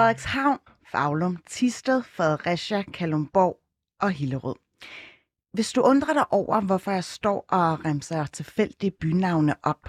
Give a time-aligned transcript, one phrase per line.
[0.00, 3.56] Frederikshavn, Faglum, Tisted, Fredericia, Kalumborg
[4.00, 4.69] og Hillerød.
[5.52, 9.88] Hvis du undrer dig over, hvorfor jeg står og remser tilfældige bynavne op,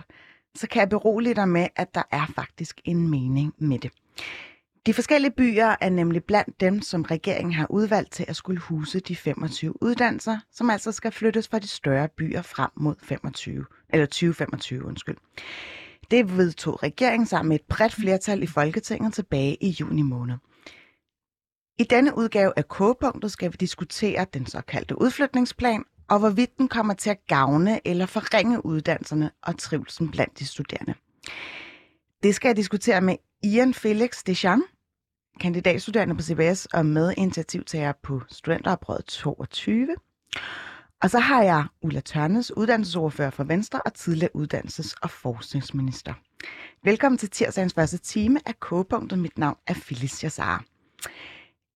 [0.56, 3.92] så kan jeg berolige dig med, at der er faktisk en mening med det.
[4.86, 9.00] De forskellige byer er nemlig blandt dem, som regeringen har udvalgt til at skulle huse
[9.00, 14.06] de 25 uddannelser, som altså skal flyttes fra de større byer frem mod 25, eller
[14.06, 14.86] 2025.
[14.86, 15.18] Undskyld.
[16.12, 20.38] Det vedtog regeringen sammen med et bredt flertal i Folketinget tilbage i juni måned.
[21.82, 26.94] I denne udgave af K-punktet skal vi diskutere den såkaldte udflytningsplan, og hvorvidt den kommer
[26.94, 30.94] til at gavne eller forringe uddannelserne og trivselsen blandt de studerende.
[32.24, 34.66] Det skal jeg diskutere med Ian Felix Deschamps,
[35.40, 39.88] kandidatstuderende på CBS og medinitiativtager på Studenteroprøret 22.
[41.02, 46.14] Og så har jeg Ulla Tørnes, uddannelsesordfører for Venstre og tidligere uddannelses- og forskningsminister.
[46.84, 49.20] Velkommen til tirsdagens første time af K-punktet.
[49.20, 50.64] Mit navn er Felicia Sara.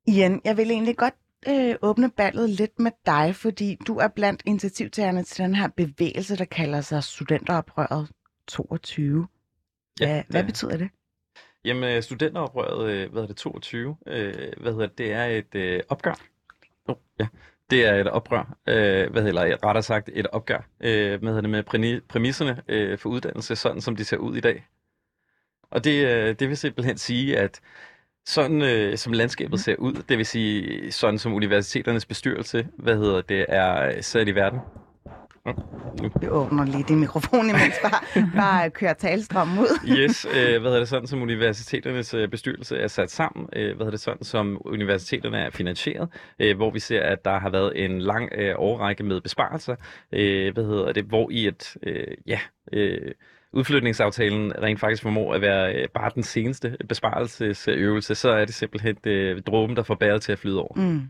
[0.08, 1.14] Ian, jeg vil egentlig godt
[1.48, 6.38] øh, åbne ballet lidt med dig, fordi du er blandt initiativtagerne til den her bevægelse,
[6.38, 8.12] der kalder sig Studenteroprøret
[8.48, 9.28] 22.
[9.98, 10.90] Hvad, ja, hvad betyder det?
[11.66, 15.82] Jamen, studenteroprøret, øh, hvad hedder det, 22, øh, hvad hedder det, det er et øh,
[15.90, 16.20] opgør.
[16.88, 17.28] Oh, ja.
[17.70, 21.50] Det er et oprør, øh, hvad hedder, rettere sagt et opgør øh, hvad hedder det,
[21.50, 24.68] med præmisserne øh, for uddannelse, sådan som de ser ud i dag.
[25.72, 27.62] Og det, øh, det vil simpelthen sige, at
[28.26, 33.22] sådan øh, som landskabet ser ud, det vil sige sådan som universiteternes bestyrelse, hvad hedder
[33.22, 34.60] det, er sat i verden,
[36.22, 39.80] vi åbner lige din mikrofon, imens bare, bare kører talstrømmen ud.
[40.00, 43.86] yes, øh, hvad hedder det sådan, som universiteternes øh, bestyrelse er sat sammen, øh, hvad
[43.86, 46.10] hedder det sådan, som universiteterne er finansieret,
[46.40, 49.76] øh, hvor vi ser, at der har været en lang øh, overrække med besparelser,
[50.12, 52.40] øh, hvad hedder det, hvor i et, øh, ja,
[52.74, 53.12] øh,
[53.56, 58.98] udflytningsaftalen rent faktisk formår at være øh, bare den seneste besparelsesøvelse, så er det simpelthen
[59.04, 60.74] øh, dråben, der får bæret til at flyde over.
[60.76, 61.02] Mm.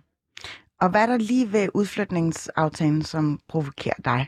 [0.82, 4.28] Og hvad er der lige ved udflytningsaftalen, som provokerer dig?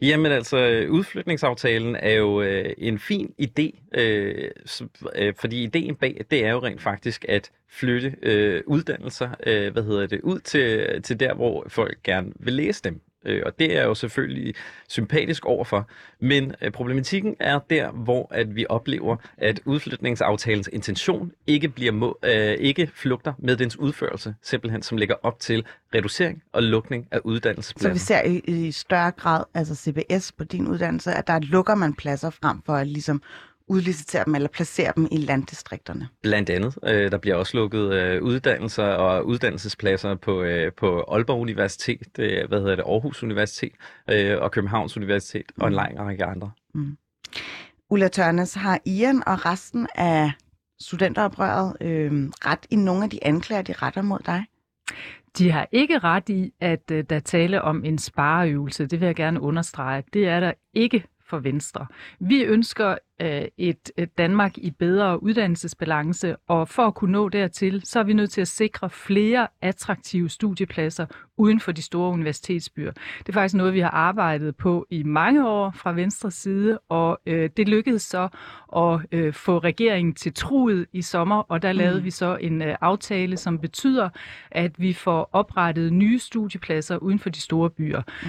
[0.00, 4.86] Jamen altså, udflytningsaftalen er jo øh, en fin idé, øh, så,
[5.16, 9.82] øh, fordi ideen bag, det er jo rent faktisk at flytte øh, uddannelser, øh, hvad
[9.82, 13.00] hedder det, ud til, til der, hvor folk gerne vil læse dem.
[13.24, 14.54] Øh, og det er jo selvfølgelig
[14.88, 15.88] sympatisk overfor.
[16.20, 22.18] Men øh, problematikken er der, hvor at vi oplever, at udflytningsaftalens intention ikke bliver må,
[22.22, 25.64] øh, ikke flugter med dens udførelse, simpelthen som ligger op til
[25.94, 27.88] reducering og lukning af uddannelsespladser.
[27.88, 31.74] Så vi ser i, i større grad, altså CBS på din uddannelse, at der lukker
[31.74, 33.22] man pladser frem for at ligesom
[33.66, 36.08] udlicitere dem eller placere dem i landdistrikterne?
[36.22, 36.78] Blandt andet.
[36.84, 42.48] Øh, der bliver også lukket øh, uddannelser og uddannelsespladser på, øh, på Aalborg Universitet, øh,
[42.48, 43.72] hvad hedder det, Aarhus Universitet
[44.10, 45.62] øh, og Københavns Universitet mm.
[45.62, 45.76] og en mm.
[45.76, 46.50] lang række andre.
[46.74, 46.96] Mm.
[47.90, 50.32] Ulla Tørnes, har Ian og resten af
[50.80, 52.12] studenteroprøret øh,
[52.46, 54.44] ret i nogle af de anklager, de retter mod dig?
[55.38, 58.86] De har ikke ret i, at uh, der tale om en spareøvelse.
[58.86, 60.02] Det vil jeg gerne understrege.
[60.12, 61.86] Det er der ikke for Venstre.
[62.20, 67.82] Vi ønsker øh, et, et Danmark i bedre uddannelsesbalance, og for at kunne nå dertil,
[67.84, 72.92] så er vi nødt til at sikre flere attraktive studiepladser uden for de store universitetsbyer.
[73.18, 77.20] Det er faktisk noget, vi har arbejdet på i mange år fra Venstres side, og
[77.26, 78.28] øh, det lykkedes så
[78.76, 82.04] at øh, få regeringen til truet i sommer, og der lavede mm.
[82.04, 84.08] vi så en øh, aftale, som betyder,
[84.50, 88.02] at vi får oprettet nye studiepladser uden for de store byer.
[88.22, 88.28] Mm.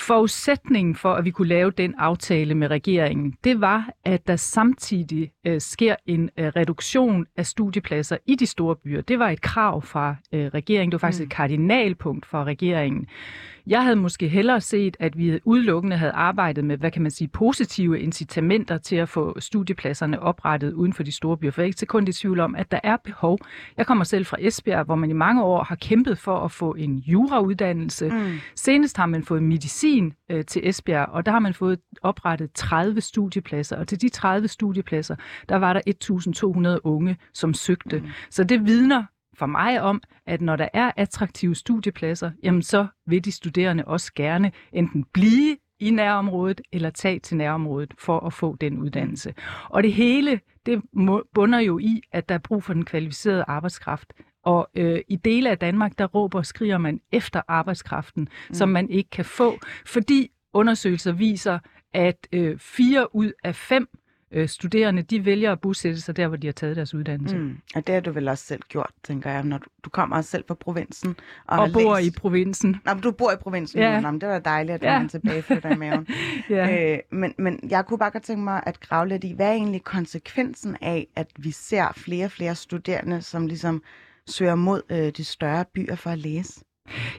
[0.00, 5.32] Forudsætningen for, at vi kunne lave den aftale med regeringen, det var, at der samtidig
[5.46, 9.00] øh, sker en øh, reduktion af studiepladser i de store byer.
[9.00, 10.92] Det var et krav fra øh, regeringen.
[10.92, 11.26] Det var faktisk mm.
[11.26, 13.06] et kardinalpunkt for regeringen.
[13.68, 17.28] Jeg havde måske hellere set, at vi udelukkende havde arbejdet med, hvad kan man sige,
[17.28, 21.50] positive incitamenter til at få studiepladserne oprettet uden for de store byer.
[21.50, 23.38] For jeg er ikke sekund i tvivl om, at der er behov.
[23.76, 26.74] Jeg kommer selv fra Esbjerg, hvor man i mange år har kæmpet for at få
[26.74, 28.08] en jurauddannelse.
[28.08, 28.38] Mm.
[28.54, 33.00] Senest har man fået medicin øh, til Esbjerg, og der har man fået oprettet 30
[33.00, 33.76] studiepladser.
[33.76, 35.16] Og til de 30 studiepladser,
[35.48, 35.80] der var der
[36.74, 37.98] 1.200 unge, som søgte.
[38.00, 38.06] Mm.
[38.30, 39.04] Så det vidner
[39.38, 44.12] for mig om, at når der er attraktive studiepladser, jamen så vil de studerende også
[44.14, 49.34] gerne enten blive i nærområdet eller tage til nærområdet for at få den uddannelse.
[49.64, 50.82] Og det hele, det
[51.34, 54.12] bunder jo i, at der er brug for den kvalificerede arbejdskraft.
[54.44, 58.54] Og øh, i dele af Danmark, der råber og skriger man efter arbejdskraften, mm.
[58.54, 61.58] som man ikke kan få, fordi undersøgelser viser,
[61.94, 63.88] at øh, fire ud af fem
[64.32, 67.36] øh, studerende, de vælger at bosætte sig der, hvor de har taget deres uddannelse.
[67.36, 67.58] Mm.
[67.74, 70.44] Og det har du vel også selv gjort, tænker jeg, når du, du kommer selv
[70.48, 71.16] fra provinsen.
[71.46, 72.16] Og, Og bor læst...
[72.16, 72.76] i provinsen.
[72.84, 73.94] Nå, men du bor i provinsen Ja.
[73.96, 74.00] nu.
[74.00, 75.00] Nå, men det var dejligt, at du Ja.
[75.00, 75.06] ja.
[75.10, 76.06] tilbage flytter i maven.
[76.50, 76.92] Ja.
[76.92, 79.52] øh, men, men jeg kunne bare godt tænke mig at grave lidt i, hvad er
[79.52, 83.82] egentlig konsekvensen af, at vi ser flere og flere studerende, som ligesom
[84.26, 86.60] søger mod øh, de større byer for at læse?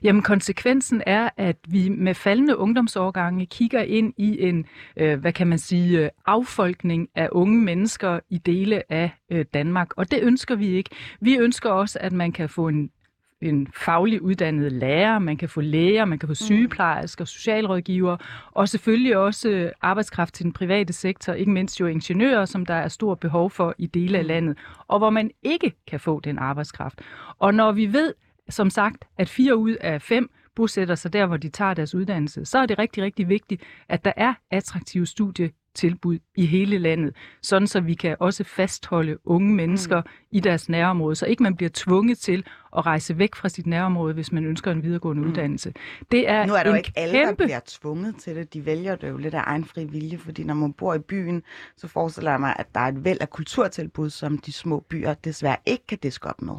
[0.04, 4.66] Jamen konsekvensen er, at vi med faldende ungdomsårgange kigger ind i en,
[4.98, 9.88] øh, hvad kan man sige, øh, affolkning af unge mennesker i dele af øh, Danmark.
[9.98, 10.90] Og det ønsker vi ikke.
[11.22, 12.90] Vi ønsker også, at man kan få en
[13.42, 18.18] en faglig uddannet lærer, man kan få læger, man kan få sygeplejersker, socialrådgiver,
[18.52, 22.74] og selvfølgelig også øh, arbejdskraft til den private sektor, ikke mindst jo ingeniører, som der
[22.74, 24.58] er stor behov for i dele af landet,
[24.88, 27.02] og hvor man ikke kan få den arbejdskraft.
[27.40, 28.14] Og når vi ved,
[28.50, 30.30] som sagt, at fire ud af fem
[30.60, 34.06] bosætter sig der, hvor de tager deres uddannelse, så er det rigtig, rigtig vigtigt, at
[34.06, 40.02] der er attraktive studietilbud i hele landet, sådan så vi kan også fastholde unge mennesker
[40.02, 40.10] mm.
[40.32, 42.44] i deres nærområde, så ikke man bliver tvunget til
[42.78, 45.30] at rejse væk fra sit nærområde, hvis man ønsker en videregående mm.
[45.30, 45.74] uddannelse.
[46.12, 47.44] Det er Nu er en jo ikke alle, der kæmpe...
[47.44, 48.54] bliver tvunget til det.
[48.54, 51.44] De vælger det jo lidt af egen fri vilje, fordi når man bor i byen,
[51.78, 55.14] så forestiller jeg mig, at der er et væld af kulturtilbud, som de små byer
[55.14, 56.56] desværre ikke kan diske op med.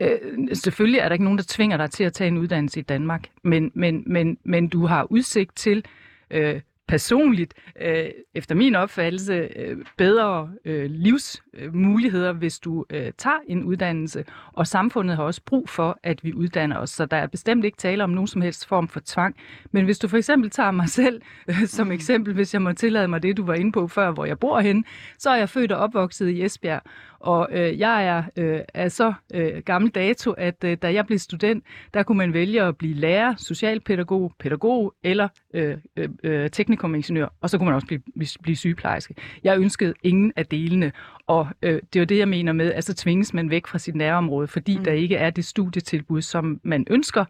[0.00, 0.18] Øh,
[0.52, 3.28] selvfølgelig er der ikke nogen, der tvinger dig til at tage en uddannelse i Danmark,
[3.44, 5.84] men, men, men, men du har udsigt til
[6.30, 6.60] øh,
[6.92, 14.24] personligt, øh, efter min opfattelse, øh, bedre øh, livsmuligheder, hvis du øh, tager en uddannelse.
[14.52, 17.76] Og samfundet har også brug for, at vi uddanner os, så der er bestemt ikke
[17.76, 19.36] tale om nogen som helst form for tvang.
[19.70, 23.08] Men hvis du for eksempel tager mig selv øh, som eksempel, hvis jeg må tillade
[23.08, 24.84] mig det, du var inde på før, hvor jeg bor hen,
[25.18, 26.82] så er jeg født og opvokset i Esbjerg.
[27.22, 31.18] Og øh, jeg er, øh, er så øh, gammel dato, at øh, da jeg blev
[31.18, 31.64] student,
[31.94, 37.50] der kunne man vælge at blive lærer, socialpædagog, pædagog eller øh, øh, øh, teknikumingeniør, og
[37.50, 39.14] så kunne man også blive, blive, blive sygeplejerske.
[39.44, 40.92] Jeg ønskede ingen af delene,
[41.26, 43.78] og øh, det er jo det, jeg mener med, at så tvinges man væk fra
[43.78, 44.84] sit nærområde, fordi mm.
[44.84, 47.24] der ikke er det studietilbud, som man ønsker,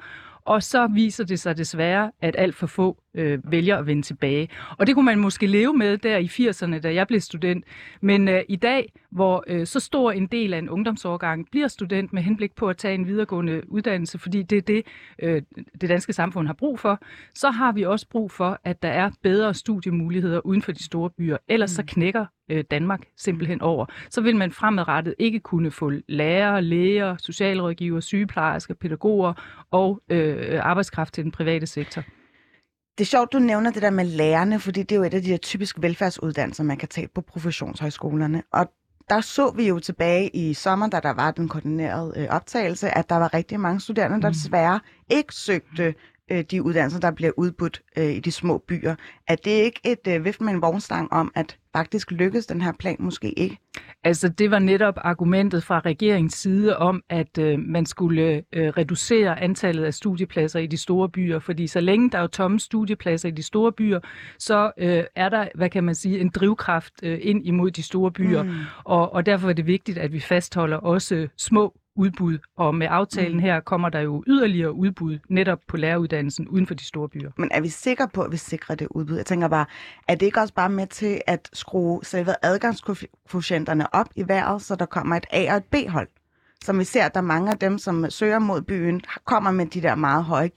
[0.44, 4.48] og så viser det sig desværre, at alt for få øh, vælger at vende tilbage.
[4.78, 7.64] Og det kunne man måske leve med der i 80'erne, da jeg blev student.
[8.00, 12.12] Men øh, i dag, hvor øh, så stor en del af en ungdomsårgang bliver student
[12.12, 14.86] med henblik på at tage en videregående uddannelse, fordi det er det,
[15.22, 15.42] øh,
[15.80, 17.00] det danske samfund har brug for,
[17.34, 21.10] så har vi også brug for, at der er bedre studiemuligheder uden for de store
[21.10, 21.36] byer.
[21.48, 21.74] Ellers mm.
[21.74, 23.86] så knækker øh, Danmark simpelthen over.
[24.10, 29.32] Så vil man fremadrettet ikke kunne få lærer, læger, socialrådgiver, sygeplejersker, pædagoger
[29.70, 32.02] og øh, arbejdskraft til den private sektor.
[32.98, 35.22] Det er sjovt, du nævner det der med lærerne, fordi det er jo et af
[35.22, 38.42] de her typiske velfærdsuddannelser, man kan tage på professionshøjskolerne.
[38.52, 38.66] Og
[39.10, 43.08] der så vi jo tilbage i sommer, da der var den koordinerede øh, optagelse, at
[43.08, 44.34] der var rigtig mange studerende, der Mm.
[44.34, 44.80] desværre
[45.10, 45.94] ikke søgte
[46.30, 48.94] øh, de uddannelser, der bliver udbudt øh, i de små byer.
[49.28, 52.72] Er det ikke et øh, vift med en vognstang om, at faktisk lykkes den her
[52.78, 53.58] plan måske ikke?
[54.04, 59.40] Altså, det var netop argumentet fra regeringens side om, at øh, man skulle øh, reducere
[59.40, 63.28] antallet af studiepladser i de store byer, fordi så længe der er jo tomme studiepladser
[63.28, 64.00] i de store byer,
[64.38, 68.10] så øh, er der, hvad kan man sige, en drivkraft øh, ind imod de store
[68.10, 68.50] byer, mm.
[68.84, 73.32] og, og derfor er det vigtigt, at vi fastholder også små udbud, og med aftalen
[73.36, 73.42] Mm.
[73.42, 77.30] her kommer der jo yderligere udbud netop på læreruddannelsen uden for de store byer.
[77.36, 79.16] Men er vi sikre på, at vi sikrer det udbud?
[79.16, 79.66] Jeg tænker bare,
[80.08, 84.74] er det ikke også bare med til at skrue selve adgangskvotienterne op i vejret, så
[84.76, 86.08] der kommer et A- og et B-hold?
[86.64, 89.67] Som vi ser, at der er mange af dem, som søger mod byen, kommer med
[89.67, 90.48] de der meget høje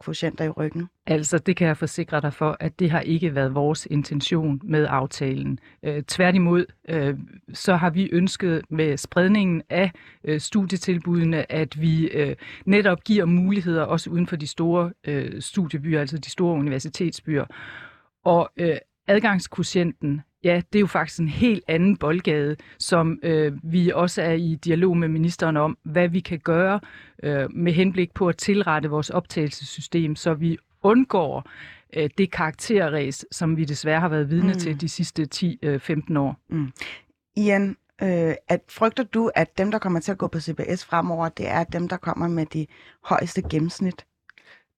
[0.00, 0.88] kvotienter i ryggen.
[1.06, 4.86] Altså, det kan jeg forsikre dig for, at det har ikke været vores intention med
[4.90, 5.58] aftalen.
[5.82, 7.18] Øh, tværtimod, øh,
[7.52, 9.90] så har vi ønsket med spredningen af
[10.24, 12.36] øh, studietilbudene, at vi øh,
[12.66, 17.44] netop giver muligheder også uden for de store øh, studiebyer, altså de store universitetsbyer.
[18.24, 18.76] Og øh,
[19.08, 24.32] adgangskvotienten, ja, det er jo faktisk en helt anden boldgade, som øh, vi også er
[24.32, 26.80] i dialog med ministeren om, hvad vi kan gøre
[27.22, 31.50] øh, med henblik på at tilrette vores optagelsessystem, så vi undgår
[31.96, 34.48] øh, det karakterræs, som vi desværre har været vidne mm.
[34.48, 34.58] Mm.
[34.58, 36.36] til de sidste 10-15 år.
[37.36, 41.28] Ian, øh, at frygter du, at dem, der kommer til at gå på CBS fremover,
[41.28, 42.66] det er dem, der kommer med de
[43.04, 44.04] højeste gennemsnit?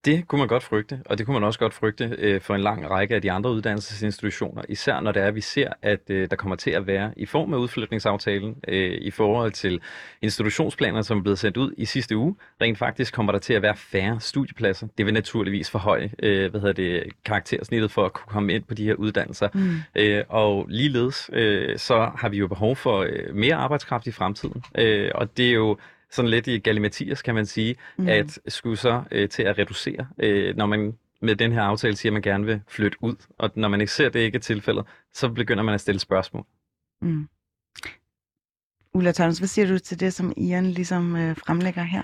[0.07, 2.61] Det kunne man godt frygte, og det kunne man også godt frygte øh, for en
[2.61, 6.31] lang række af de andre uddannelsesinstitutioner, især når det er, at vi ser, at øh,
[6.31, 9.81] der kommer til at være i form af udflytningsaftalen øh, i forhold til
[10.23, 12.37] institutionsplaner, som er blevet sendt ud i sidste uge.
[12.61, 14.87] Rent faktisk kommer der til at være færre studiepladser.
[14.99, 18.75] Det vil naturligvis forhøje øh, hvad hedder det, karaktersnittet for at kunne komme ind på
[18.75, 19.49] de her uddannelser.
[19.55, 19.77] Mm.
[19.97, 24.65] Øh, og ligeledes, øh, så har vi jo behov for øh, mere arbejdskraft i fremtiden.
[24.79, 25.79] Øh, og det er jo
[26.11, 28.09] sådan lidt i galimatias, kan man sige, mm.
[28.09, 32.11] at skulle så øh, til at reducere, øh, når man med den her aftale siger,
[32.11, 33.15] at man gerne vil flytte ud.
[33.39, 35.99] Og når man ikke ser, at det ikke er tilfældet, så begynder man at stille
[35.99, 36.45] spørgsmål.
[37.03, 37.29] Mm.
[38.95, 42.03] Ulla Tørnes, hvad siger du til det, som Ian ligesom øh, fremlægger her?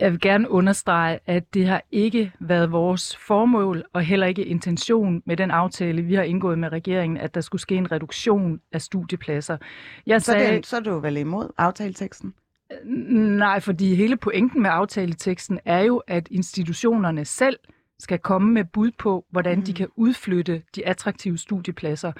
[0.00, 5.22] Jeg vil gerne understrege, at det har ikke været vores formål og heller ikke intention
[5.26, 8.82] med den aftale, vi har indgået med regeringen, at der skulle ske en reduktion af
[8.82, 9.56] studiepladser.
[10.06, 12.34] Jeg så, sagde, det, så er du vel imod aftaleteksten?
[12.84, 17.58] Nej, fordi hele pointen med aftaleteksten er jo, at institutionerne selv
[17.98, 19.64] skal komme med bud på, hvordan mm.
[19.64, 22.12] de kan udflytte de attraktive studiepladser.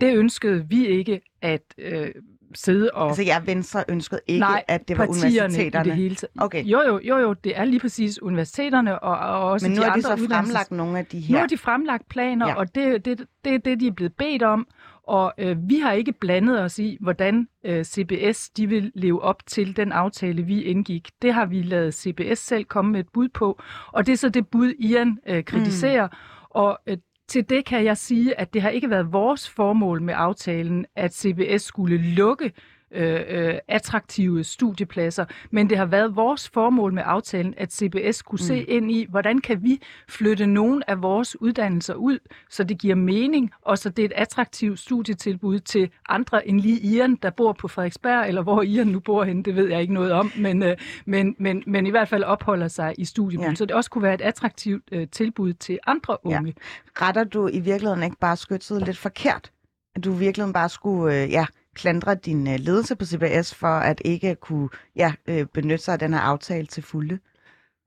[0.00, 2.10] Det ønskede vi ikke at øh,
[2.54, 3.08] sidde og...
[3.08, 5.86] Altså jeg Venstre ønskede ikke, Nej, at det var universiteterne?
[5.86, 6.30] i det hele taget.
[6.38, 6.64] Okay.
[6.64, 9.88] Jo, jo, jo, jo, det er lige præcis universiteterne og, og også Men nu de
[9.88, 11.34] har de så fremlagt nogle af de her...
[11.34, 12.54] Nu har de fremlagt planer, ja.
[12.54, 14.66] og det er det, det, det, de er blevet bedt om.
[15.08, 19.46] Og øh, vi har ikke blandet os i, hvordan øh, CBS de vil leve op
[19.46, 21.10] til den aftale, vi indgik.
[21.22, 23.60] Det har vi lavet CBS selv komme med et bud på,
[23.92, 26.06] og det er så det bud, Ian øh, kritiserer.
[26.06, 26.16] Mm.
[26.50, 26.96] Og øh,
[27.28, 31.14] til det kan jeg sige, at det har ikke været vores formål med aftalen, at
[31.14, 32.52] CBS skulle lukke
[32.90, 38.38] øh, øh, attraktive studiepladser, men det har været vores formål med aftalen, at CBS kunne
[38.40, 38.46] mm.
[38.46, 42.18] se ind i, hvordan kan vi flytte nogle af vores uddannelser ud,
[42.50, 46.80] så det giver mening, og så det er et attraktivt studietilbud til andre end lige
[46.80, 49.94] Ian, der bor på Frederiksberg, eller hvor Ian nu bor henne, det ved jeg ikke
[49.94, 50.76] noget om, men, øh,
[51.06, 53.54] men, men, men i hvert fald opholder sig i studiebyen, ja.
[53.54, 56.54] så det også kunne være et attraktivt øh, tilbud til andre unge.
[57.00, 57.06] Ja.
[57.06, 59.52] Retter du i virkeligheden ikke bare skytset lidt forkert?
[59.94, 61.46] At du virkelig bare skulle øh, ja,
[61.78, 65.98] klandre din øh, ledelse på CBS for at ikke kunne ja, øh, benytte sig af
[65.98, 67.18] den her aftale til fulde?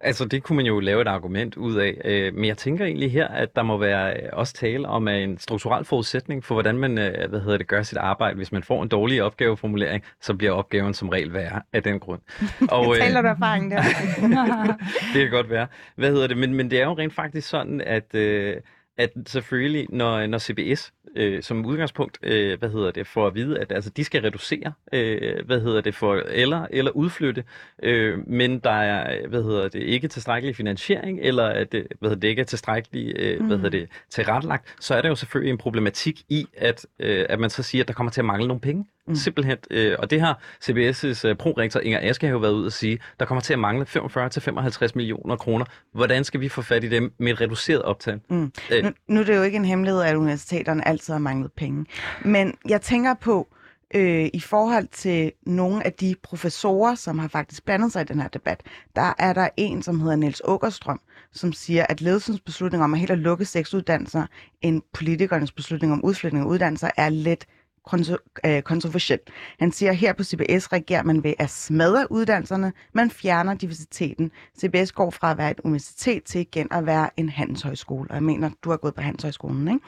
[0.03, 2.01] Altså, det kunne man jo lave et argument ud af.
[2.05, 5.85] Øh, men jeg tænker egentlig her, at der må være også tale om en strukturel
[5.85, 6.91] forudsætning for, hvordan man
[7.29, 8.35] hvad hedder det, gør sit arbejde.
[8.35, 12.21] Hvis man får en dårlig opgaveformulering, så bliver opgaven som regel værre af den grund.
[12.71, 13.81] Og, jeg taler du erfaring der.
[15.13, 15.67] det kan godt være.
[15.95, 16.37] Hvad hedder det?
[16.37, 18.15] Men, men det er jo rent faktisk sådan, at,
[19.01, 23.59] at selvfølgelig, når, når CBS øh, som udgangspunkt, øh, hvad hedder det, for at vide,
[23.59, 27.43] at altså, de skal reducere, øh, hvad hedder det, for, eller, eller udflytte,
[27.83, 32.21] øh, men der er, hvad hedder det, ikke tilstrækkelig finansiering, eller at det, hvad hedder
[32.21, 33.47] det, ikke er tilstrækkelig, øh, mm.
[33.47, 37.39] hvad hedder det, tilrettelagt, så er der jo selvfølgelig en problematik i, at, øh, at
[37.39, 38.85] man så siger, at der kommer til at mangle nogle penge.
[39.11, 39.15] Mm.
[39.15, 39.57] Simpelthen.
[39.71, 42.99] Øh, og det har CBS' øh, prorektor Inger Aske har jo været ude at sige,
[43.19, 45.65] der kommer til at mangle 45-55 millioner kroner.
[45.93, 48.19] Hvordan skal vi få fat i dem med et reduceret optag?
[48.29, 48.51] Mm.
[48.71, 48.83] Øh.
[48.83, 51.85] Nu, nu er det jo ikke en hemmelighed, at universiteterne altid har manglet penge.
[52.25, 53.47] Men jeg tænker på,
[53.95, 58.21] øh, i forhold til nogle af de professorer, som har faktisk blandet sig i den
[58.21, 58.61] her debat,
[58.95, 60.99] der er der en, som hedder Niels Åkerstrøm,
[61.33, 64.25] som siger, at ledelsens beslutning om at helt at lukke seks uddannelser,
[64.61, 67.45] end politikernes beslutning om udflytning af uddannelser, er lidt
[68.45, 69.19] Øh, kontroversiel.
[69.59, 74.31] Han siger, at her på CBS reagerer man ved at smadre uddannelserne, man fjerner diversiteten.
[74.59, 78.09] CBS går fra at være et universitet til igen at være en handelshøjskole.
[78.09, 79.79] Og jeg mener, du har gået på handelshøjskolen, ikke?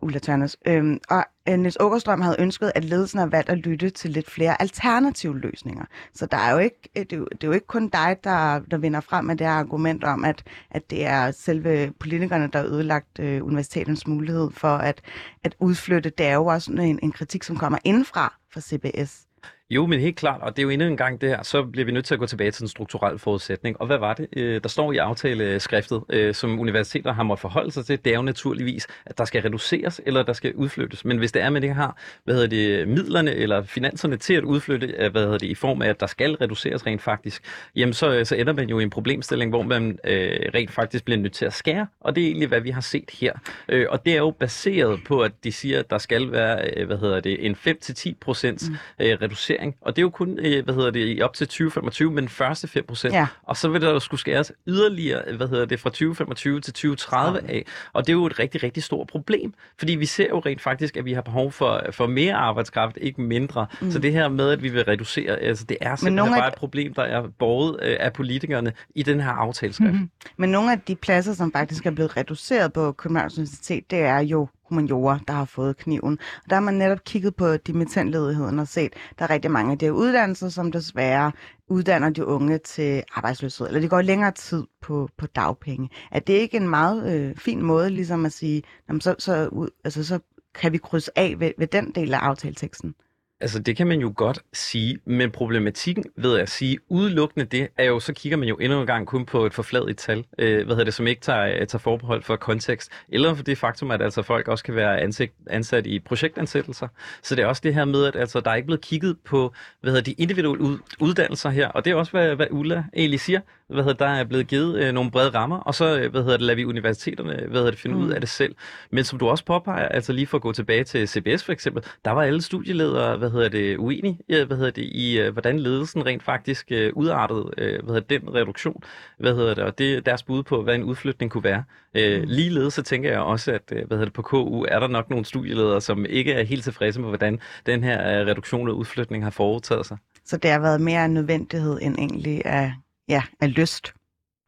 [0.00, 0.56] Ulla Tørnes.
[0.66, 4.30] Øhm, og Øh, Niels Åkerstrøm havde ønsket, at ledelsen har valgt at lytte til lidt
[4.30, 5.84] flere alternative løsninger.
[6.14, 8.16] Så der er jo ikke, øh, det, er jo, det er jo ikke kun dig,
[8.24, 12.48] der, der vinder frem med det her argument om, at, at det er selve politikerne,
[12.52, 15.02] der har ødelagt øh, universitetens mulighed for at,
[15.44, 16.10] at udflytte.
[16.10, 19.26] Det er jo også en, en kritik, som kommer indfra fra CBS.
[19.70, 21.84] Jo, men helt klart, og det er jo endnu en gang det her, så bliver
[21.84, 23.80] vi nødt til at gå tilbage til den strukturelle forudsætning.
[23.80, 27.70] Og hvad var det, øh, der står i aftaleskriftet, øh, som universiteter har måttet forholde
[27.70, 28.04] sig til?
[28.04, 31.04] Det er jo naturligvis, at der skal reduceres, eller der skal udflyttes.
[31.04, 34.34] Men hvis det er, at man ikke har hvad hedder det, midlerne eller finanserne til
[34.34, 37.42] at udflytte, øh, hvad hedder det, i form af, at der skal reduceres rent faktisk,
[37.76, 41.18] jamen så, så ender man jo i en problemstilling, hvor man øh, rent faktisk bliver
[41.18, 41.86] nødt til at skære.
[42.00, 43.32] Og det er egentlig, hvad vi har set her.
[43.68, 46.98] Øh, og det er jo baseret på, at de siger, at der skal være, hvad
[46.98, 48.76] hedder det, en 5-10 procents mm.
[48.98, 52.28] reducering investering, og det er jo kun, øh, hvad hedder det, op til 2025, men
[52.28, 53.14] første 5 procent.
[53.14, 53.26] Ja.
[53.42, 57.50] Og så vil der jo skulle skæres yderligere, hvad hedder det, fra 2025 til 2030
[57.50, 57.66] af.
[57.92, 60.96] Og det er jo et rigtig, rigtig stort problem, fordi vi ser jo rent faktisk,
[60.96, 63.66] at vi har behov for, for mere arbejdskraft, ikke mindre.
[63.80, 63.90] Mm.
[63.90, 66.94] Så det her med, at vi vil reducere, altså det er simpelthen bare et problem,
[66.94, 69.92] der er borget øh, af politikerne i den her aftaleskrift.
[69.92, 70.10] Mm-hmm.
[70.36, 74.18] Men nogle af de pladser, som faktisk er blevet reduceret på Københavns Universitet, det er
[74.18, 76.18] jo humaniora, der har fået kniven.
[76.44, 79.72] Og der har man netop kigget på dimittentledigheden og set, at der er rigtig mange
[79.72, 81.32] af de uddannelser, som desværre
[81.68, 85.90] uddanner de unge til arbejdsløshed, eller de går længere tid på, på dagpenge.
[86.10, 89.50] Er det ikke en meget øh, fin måde ligesom at sige, jamen, så, så,
[89.84, 90.18] altså, så
[90.54, 92.94] kan vi krydse af ved, ved den del af aftaleteksten?
[93.40, 97.84] Altså, det kan man jo godt sige, men problematikken ved at sige udelukkende det, er
[97.84, 100.76] jo, så kigger man jo endnu en gang kun på et forfladet tal, øh, hvad
[100.76, 104.02] hedder det, som ikke tager, øh, tager forbehold for kontekst, eller for det faktum, at
[104.02, 106.88] altså, folk også kan være ansigt, ansat i projektansættelser.
[107.22, 109.52] Så det er også det her med, at altså, der er ikke blevet kigget på
[109.80, 113.40] hvad hedder de individuelle uddannelser her, og det er også, hvad, hvad Ulla egentlig siger.
[113.68, 116.36] Hvad hedder, der er blevet givet øh, nogle brede rammer, og så øh, hvad hedder
[116.36, 118.02] det, lader vi universiteterne hvad hedder det, finde mm.
[118.02, 118.54] ud af det selv.
[118.90, 121.84] Men som du også påpeger, altså lige for at gå tilbage til CBS for eksempel,
[122.04, 126.06] der var alle studieledere hvad hedder det, uenige hvad hedder det, i, øh, hvordan ledelsen
[126.06, 128.82] rent faktisk øh, udartede øh, hvad hedder det, den reduktion.
[129.18, 131.64] Hvad hedder det, og det er deres bud på, hvad en udflytning kunne være.
[131.94, 132.28] Øh, mm.
[132.28, 135.10] Ligeledes så tænker jeg også, at øh, hvad hedder det, på KU er der nok
[135.10, 139.24] nogle studieledere, som ikke er helt tilfredse med, hvordan den her øh, reduktion og udflytning
[139.24, 139.96] har foretaget sig.
[140.24, 142.72] Så det har været mere en nødvendighed end egentlig af,
[143.08, 143.94] ja, af lyst.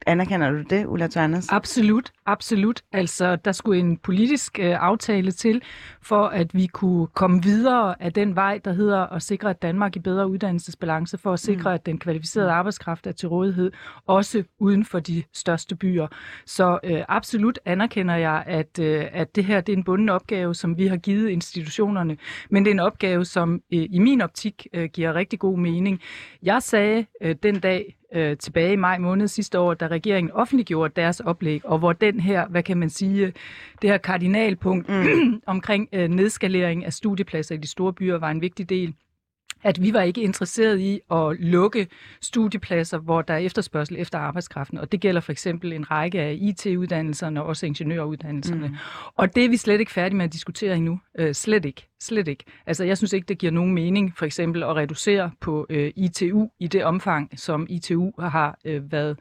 [0.07, 1.49] Anerkender du det, Ulla Tørnes?
[1.49, 2.83] Absolut, absolut.
[2.93, 5.63] Altså, der skulle en politisk øh, aftale til,
[6.03, 9.97] for at vi kunne komme videre af den vej, der hedder at sikre, at Danmark
[9.97, 11.75] i bedre uddannelsesbalance, for at sikre, mm.
[11.75, 13.73] at den kvalificerede arbejdskraft er til rådighed,
[14.07, 16.07] også uden for de største byer.
[16.47, 20.55] Så øh, absolut anerkender jeg, at, øh, at det her det er en bunden opgave,
[20.55, 22.17] som vi har givet institutionerne,
[22.51, 26.01] men det er en opgave, som øh, i min optik øh, giver rigtig god mening.
[26.43, 30.93] Jeg sagde øh, den dag, øh, tilbage i maj måned sidste år, da regeringen offentliggjorde
[30.97, 33.33] deres oplæg, og hvor den her, hvad kan man sige,
[33.83, 35.41] det her kardinalpunkt mm.
[35.47, 38.95] omkring øh, nedskalering af studiepladser i de store byer var en vigtig del
[39.63, 41.87] at vi var ikke interesseret i at lukke
[42.21, 44.79] studiepladser, hvor der er efterspørgsel efter arbejdskraften.
[44.79, 48.69] Og det gælder for eksempel en række af IT-uddannelserne og også ingeniøruddannelserne.
[48.69, 48.77] Mm.
[49.17, 51.01] Og det er vi slet ikke færdige med at diskutere endnu.
[51.19, 51.89] Øh, slet ikke.
[52.01, 52.45] Slet ikke.
[52.67, 56.49] Altså, jeg synes ikke, det giver nogen mening for eksempel at reducere på øh, ITU
[56.59, 59.17] i det omfang, som ITU har øh, været øh,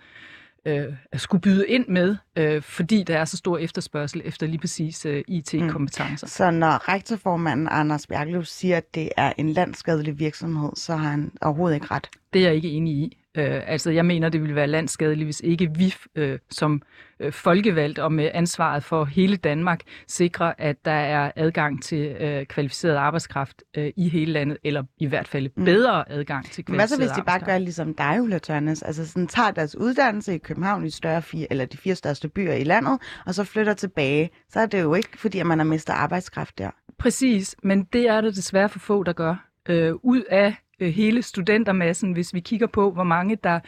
[1.14, 5.24] skulle byde ind med, øh, fordi der er så stor efterspørgsel efter lige præcis øh,
[5.28, 6.28] IT-kompetencer.
[6.28, 6.30] Mm.
[6.30, 11.32] Så når rektorformanden Anders Bjergløv siger, at det er en landskadelig virksomhed, så har han
[11.42, 12.10] overhovedet ikke ret?
[12.34, 13.18] Det er jeg ikke enig i.
[13.36, 16.82] Øh, altså, jeg mener, det ville være landskadeligt, hvis ikke vi øh, som
[17.20, 22.46] øh, folkevalgt og med ansvaret for hele Danmark sikrer, at der er adgang til øh,
[22.46, 25.66] kvalificeret arbejdskraft øh, i hele landet, eller i hvert fald mm.
[25.66, 28.84] bedre adgang til kvalificeret Hvad så, hvis de bare gør ligesom dig, Ulla Tørnes?
[28.84, 32.54] Altså sådan, tager deres uddannelse i København, i større fire, eller de fire største byer
[32.54, 34.30] i landet, og så flytter tilbage.
[34.50, 36.70] Så er det jo ikke, fordi at man har mistet arbejdskraft der.
[37.00, 39.36] Præcis, men det er det desværre for få, der gør.
[39.70, 43.60] Øh, ud af øh, hele studentermassen, hvis vi kigger på, hvor mange der,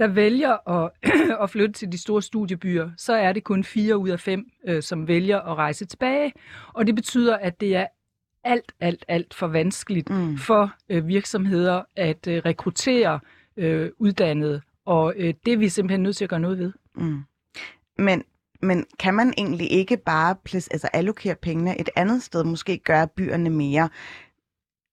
[0.00, 0.90] der vælger at,
[1.42, 4.82] at flytte til de store studiebyer, så er det kun fire ud af fem, øh,
[4.82, 6.32] som vælger at rejse tilbage.
[6.74, 7.86] Og det betyder, at det er
[8.44, 10.38] alt, alt, alt for vanskeligt mm.
[10.38, 13.20] for øh, virksomheder at øh, rekruttere
[13.56, 16.72] øh, uddannede, og øh, det er vi simpelthen nødt til at gøre noget ved.
[16.94, 17.20] Mm.
[17.98, 18.24] Men,
[18.62, 23.50] men kan man egentlig ikke bare altså allokere pengene et andet sted, måske gøre byerne
[23.50, 23.88] mere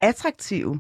[0.02, 0.80] attraktive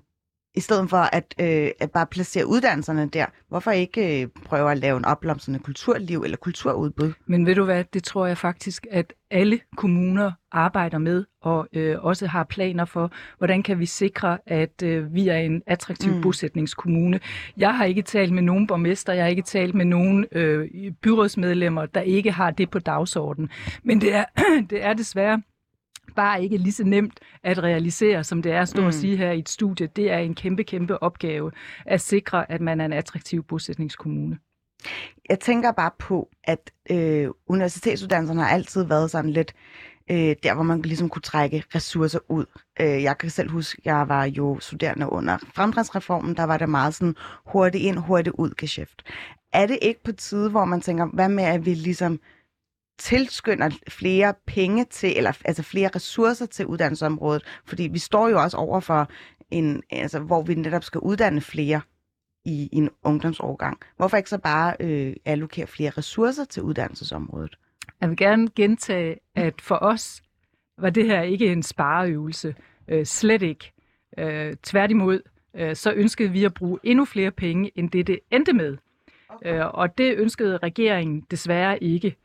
[0.58, 3.26] i stedet for at, øh, at bare placere uddannelserne der.
[3.50, 7.13] Hvorfor ikke øh, prøve at lave en opblomstrende kulturliv eller kulturudbud?
[7.26, 11.96] Men ved du hvad, det tror jeg faktisk, at alle kommuner arbejder med og øh,
[12.00, 16.22] også har planer for, hvordan kan vi sikre, at øh, vi er en attraktiv mm.
[16.22, 17.20] bosætningskommune.
[17.58, 21.86] Jeg har ikke talt med nogen borgmester, jeg har ikke talt med nogen øh, byrådsmedlemmer,
[21.86, 23.50] der ikke har det på dagsordenen.
[23.84, 24.26] Men det er,
[24.70, 25.41] det er desværre
[26.18, 28.88] bare ikke lige så nemt at realisere, som det er at stå mm.
[28.88, 29.88] og sige her i et studie.
[29.96, 31.52] Det er en kæmpe, kæmpe opgave
[31.86, 34.38] at sikre, at man er en attraktiv bosætningskommune.
[35.30, 39.54] Jeg tænker bare på, at øh, universitetsuddannelserne har altid været sådan lidt
[40.12, 42.46] øh, der, hvor man ligesom kunne trække ressourcer ud.
[42.82, 46.94] Øh, jeg kan selv huske, jeg var jo studerende under fremdriftsreformen, der var det meget
[46.94, 49.04] sådan hurtigt ind, hurtigt ud geschæft.
[49.54, 52.20] Er det ikke på tide, hvor man tænker, hvad med at vi ligesom
[52.98, 58.58] tilskynder flere penge til, eller altså flere ressourcer til uddannelsesområdet, fordi vi står jo også
[58.58, 59.10] over for
[59.52, 61.82] en, altså, hvor vi netop skal uddanne flere
[62.46, 63.80] i, i en ungdomsårgang.
[63.98, 67.58] Hvorfor ikke så bare øh, allokere flere ressourcer til uddannelsesområdet?
[68.02, 70.22] Jeg vil gerne gentage, at for os
[70.78, 72.56] var det her ikke en spareøvelse.
[72.88, 73.74] Øh, slet ikke.
[74.18, 75.22] Øh, tværtimod,
[75.56, 78.78] øh, så ønskede vi at bruge endnu flere penge, end det det endte med.
[79.30, 79.60] Okay.
[79.60, 82.16] Øh, og det ønskede regeringen desværre ikke.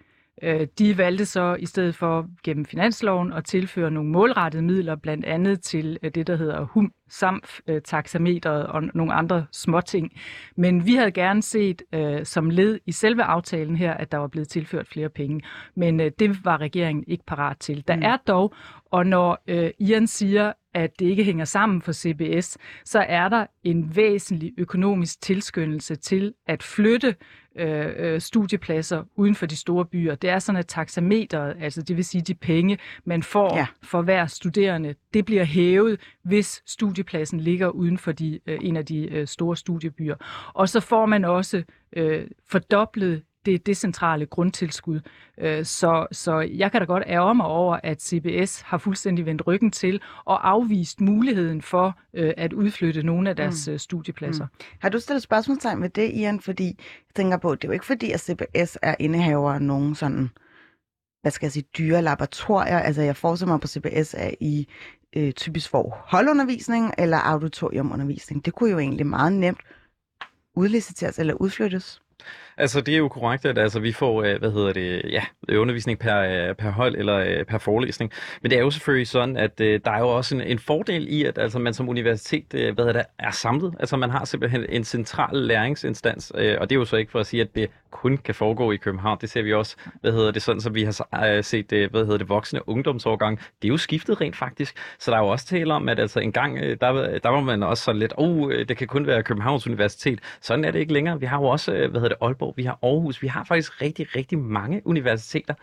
[0.42, 5.24] Øh, de valgte så i stedet for gennem finansloven at tilføre nogle målrettede midler, blandt
[5.24, 10.12] andet til øh, det, der hedder HUM, SAMF, øh, taxameteret og nogle andre småting.
[10.56, 11.82] Men vi havde gerne set
[12.24, 15.40] som led i selve aftalen her, at der var blevet tilført flere penge.
[15.74, 17.84] Men det var regeringen ikke parat til.
[17.88, 18.02] Der mm.
[18.02, 18.54] er dog,
[18.90, 19.44] og når
[19.78, 25.20] Ian siger, at det ikke hænger sammen for CBS, så er der en væsentlig økonomisk
[25.20, 27.14] tilskyndelse til at flytte
[27.56, 30.14] øh, øh, studiepladser uden for de store byer.
[30.14, 33.66] Det er sådan, at taxameteret, altså det vil sige de penge, man får ja.
[33.82, 38.86] for hver studerende, det bliver hævet, hvis studiepladsen ligger uden for de, øh, en af
[38.86, 40.14] de øh, store studiebyer.
[40.54, 41.62] Og så får man også
[41.96, 45.00] øh, fordoblet det decentrale grundtilskud.
[45.38, 49.46] Øh, så, så jeg kan da godt ærge mig over, at CBS har fuldstændig vendt
[49.46, 53.78] ryggen til og afvist muligheden for øh, at udflytte nogle af deres mm.
[53.78, 54.44] studiepladser.
[54.44, 54.64] Mm.
[54.80, 56.40] Har du stillet spørgsmålstegn ved det, Ian?
[56.40, 59.94] Fordi jeg tænker på, det er jo ikke fordi, at CBS er indehaver af nogen
[59.94, 60.30] sådan
[61.22, 62.78] hvad skal jeg sige, dyre laboratorier.
[62.78, 64.68] Altså jeg forestiller mig på CBS er i
[65.16, 68.44] øh, typisk for holdundervisning eller auditoriumundervisning.
[68.44, 69.60] Det kunne jo egentlig meget nemt
[70.54, 72.02] udliciteres eller udflyttes.
[72.56, 75.22] Altså, det er jo korrekt, at altså, vi får, øh, hvad hedder det, ja,
[75.58, 78.12] undervisning per, øh, per hold eller øh, per forelæsning.
[78.42, 81.24] Men det er jo selvfølgelig sådan, at der er jo også en, en fordel i,
[81.24, 83.74] at altså, man som universitet hvad hedder det, er samlet.
[83.80, 87.26] Altså, man har simpelthen en central læringsinstans, og det er jo så ikke for at
[87.26, 89.18] sige, at det kun kan foregå i København.
[89.20, 92.28] Det ser vi også, hvad hedder det, sådan som vi har set, hvad hedder det,
[92.28, 93.38] voksne ungdomsårgang.
[93.38, 94.76] Det er jo skiftet rent faktisk.
[94.98, 97.62] Så der er jo også tale om, at altså en gang, der, der var man
[97.62, 100.20] også sådan lidt, oh, det kan kun være Københavns Universitet.
[100.40, 101.20] Sådan er det ikke længere.
[101.20, 104.16] Vi har jo også, hvad hedder det, Aalborg, vi har Aarhus, vi har faktisk rigtig,
[104.16, 105.54] rigtig mange universiteter.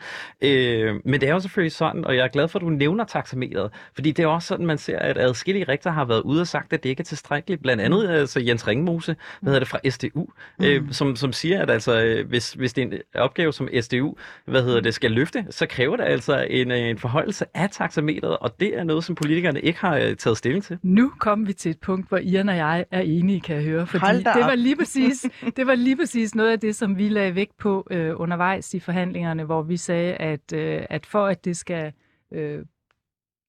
[0.41, 3.03] Øh, men det er jo selvfølgelig sådan, og jeg er glad for, at du nævner
[3.03, 6.47] taxameteret, fordi det er også sådan, man ser, at adskillige rektorer har været ude og
[6.47, 7.61] sagt, at det ikke er tilstrækkeligt.
[7.61, 10.27] Blandt andet altså Jens Ringmose, hvad hedder det, fra SDU,
[10.63, 10.93] øh, mm.
[10.93, 14.15] som, som siger, at altså, øh, hvis, hvis det er en opgave, som SDU
[14.45, 18.59] hvad hedder det, skal løfte, så kræver det altså en, en forholdelse af taxameteret, og
[18.59, 20.77] det er noget, som politikerne ikke har øh, taget stilling til.
[20.83, 23.87] Nu kommer vi til et punkt, hvor Ian og jeg er enige, kan jeg høre,
[23.87, 25.25] fordi det var lige præcis,
[25.57, 28.79] det var lige præcis noget af det, som vi lagde vægt på øh, undervejs i
[28.79, 31.93] forhandlingerne, hvor vi sagde, at, øh, at for at det skal
[32.31, 32.65] øh,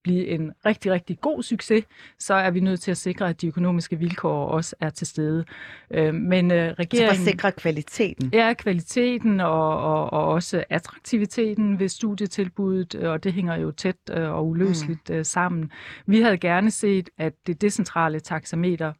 [0.02, 1.84] blive en rigtig, rigtig god succes,
[2.18, 5.44] så er vi nødt til at sikre, at de økonomiske vilkår også er til stede.
[5.90, 7.08] Øh, men øh, regeringen...
[7.08, 8.30] Så for at sikre kvaliteten?
[8.32, 14.30] Ja, kvaliteten og, og, og også attraktiviteten ved studietilbuddet, og det hænger jo tæt øh,
[14.30, 15.24] og uløseligt mm.
[15.24, 15.70] sammen.
[16.06, 18.92] Vi havde gerne set, at det decentrale taxameter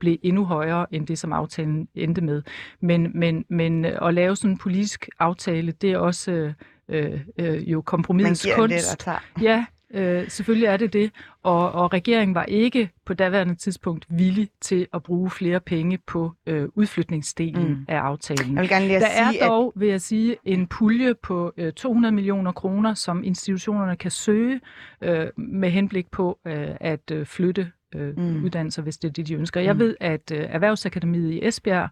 [0.00, 2.42] blev endnu højere end det, som aftalen endte med.
[2.80, 6.52] Men, men, men øh, at lave sådan en politisk aftale, det er også
[6.88, 9.08] øh, øh, jo kompromisets kunst.
[9.42, 11.10] Ja, øh, selvfølgelig er det det.
[11.42, 16.32] Og, og regeringen var ikke på daværende tidspunkt villig til at bruge flere penge på
[16.46, 17.84] øh, udflytningsdelen mm.
[17.88, 18.54] af aftalen.
[18.54, 21.72] Jeg vil gerne lige Der sige, er dog, vil jeg sige, en pulje på øh,
[21.72, 24.60] 200 millioner kroner, som institutionerne kan søge
[25.00, 28.44] øh, med henblik på øh, at øh, flytte øh, mm.
[28.44, 29.60] uddannelser, hvis det er det, de ønsker.
[29.60, 29.80] Jeg mm.
[29.80, 31.90] ved, at øh, Erhvervsakademiet i Esbjerg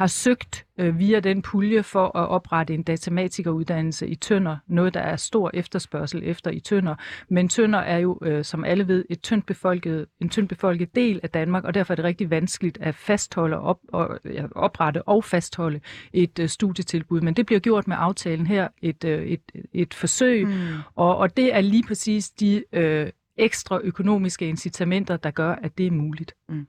[0.00, 5.00] har søgt øh, via den pulje for at oprette en datamatikeruddannelse i Tønder, noget der
[5.00, 6.94] er stor efterspørgsel efter i Tønder.
[7.28, 11.20] Men Tønder er jo, øh, som alle ved, et tyndt befolket, en tyndt befolket del
[11.22, 15.24] af Danmark, og derfor er det rigtig vanskeligt at fastholde op, og, ja, oprette og
[15.24, 15.80] fastholde
[16.12, 17.20] et øh, studietilbud.
[17.20, 20.52] Men det bliver gjort med aftalen her, et, øh, et, et forsøg, mm.
[20.94, 25.86] og, og det er lige præcis de øh, ekstra økonomiske incitamenter, der gør, at det
[25.86, 26.34] er muligt.
[26.48, 26.66] Mm.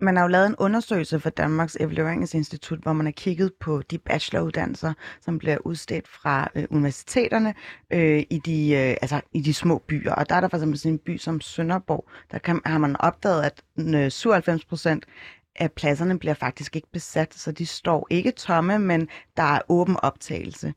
[0.00, 3.98] Man har jo lavet en undersøgelse for Danmarks Evalueringsinstitut, hvor man har kigget på de
[3.98, 7.54] bacheloruddannelser, som bliver udstedt fra øh, universiteterne
[7.92, 10.12] øh, i, de, øh, altså, i de små byer.
[10.12, 12.96] Og der er der for eksempel sådan en by som Sønderborg, der kan, har man
[13.00, 15.06] opdaget, at øh, 97 procent
[15.56, 19.96] af pladserne bliver faktisk ikke besat, så de står ikke tomme, men der er åben
[20.02, 20.74] optagelse.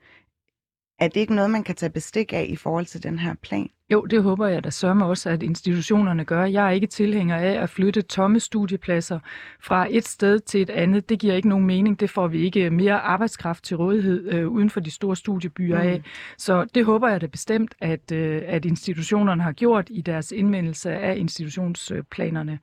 [1.00, 3.70] Er det ikke noget, man kan tage bestik af i forhold til den her plan?
[3.92, 6.46] Jo, det håber jeg da sørme også, at institutionerne gør.
[6.46, 9.20] Jeg er ikke tilhænger af at flytte tomme studiepladser
[9.62, 11.10] fra et sted til et andet.
[11.10, 12.00] Det giver ikke nogen mening.
[12.00, 15.90] Det får vi ikke mere arbejdskraft til rådighed øh, uden for de store studiebyer mm.
[15.90, 16.02] af.
[16.38, 20.92] Så det håber jeg da bestemt, at, øh, at institutionerne har gjort i deres indmeldelse
[20.92, 22.60] af institutionsplanerne.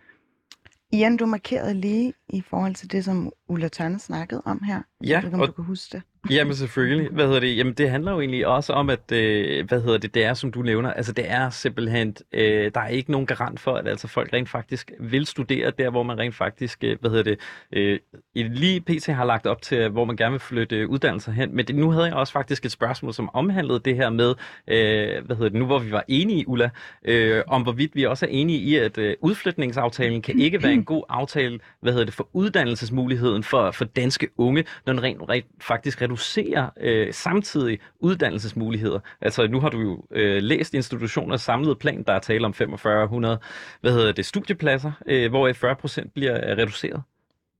[0.93, 4.83] Ian, du markerede lige i forhold til det, som Ulla Tørne snakkede om her.
[5.05, 6.03] Ja, ikke, om og, du kan huske det.
[6.31, 7.11] Jamen selvfølgelig.
[7.11, 7.57] Hvad hedder det?
[7.57, 10.53] Jamen det handler jo egentlig også om, at øh, hvad hedder det, det er, som
[10.53, 14.09] du nævner, altså det er simpelthen, øh, der er ikke nogen garant for, at altså
[14.09, 17.41] folk rent faktisk vil studere der, hvor man rent faktisk, øh, hvad hedder det,
[17.73, 17.99] øh,
[18.35, 21.57] lige PT har lagt op til, hvor man gerne vil flytte uddannelser hen.
[21.57, 24.35] Men det, nu havde jeg også faktisk et spørgsmål, som omhandlede det her med,
[24.69, 26.71] øh, hvad hedder det, nu hvor vi var enige, Ulla,
[27.05, 30.85] øh, om hvorvidt vi også er enige i, at øh, udflytningsaftalen kan ikke være en
[30.95, 35.47] god aftale, hvad hedder det, for uddannelsesmuligheden for, for danske unge, når den rent, rent
[35.61, 39.01] faktisk reducerer øh, samtidig uddannelsesmuligheder.
[39.21, 43.39] Altså nu har du jo øh, læst institutioners samlede plan, der er tale om 4500
[43.81, 47.03] hvad hedder det, studiepladser, øh, hvor 40 procent bliver øh, reduceret.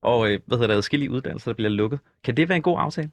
[0.01, 1.99] Og øh, hvad hedder det, adskillige uddannelser, der bliver lukket.
[2.23, 3.11] Kan det være en god aftale?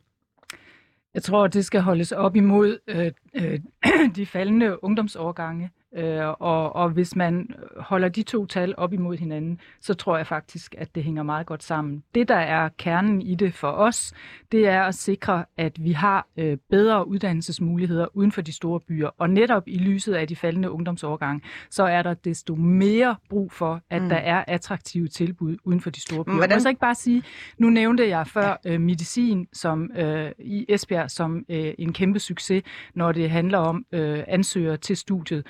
[1.15, 3.61] Jeg tror, det skal holdes op imod øh, øh,
[4.17, 5.71] de faldende ungdomsårgange.
[5.97, 10.27] Øh, og, og hvis man holder de to tal op imod hinanden, så tror jeg
[10.27, 12.03] faktisk, at det hænger meget godt sammen.
[12.15, 14.15] Det, der er kernen i det for os,
[14.53, 19.09] det er at sikre, at vi har øh, bedre uddannelsesmuligheder uden for de store byer.
[19.19, 23.81] Og netop i lyset af de faldende ungdomsårgange, så er der desto mere brug for,
[23.91, 24.09] at mm.
[24.09, 26.35] der er attraktive tilbud uden for de store byer.
[26.35, 26.49] Hvordan?
[26.49, 27.23] Må jeg så ikke bare sige,
[27.59, 32.63] nu nævnte jeg før øh, medicin som øh, i Esbjerg som øh, en kæmpe succes,
[32.95, 35.47] når det handler om øh, ansøgere til studiet.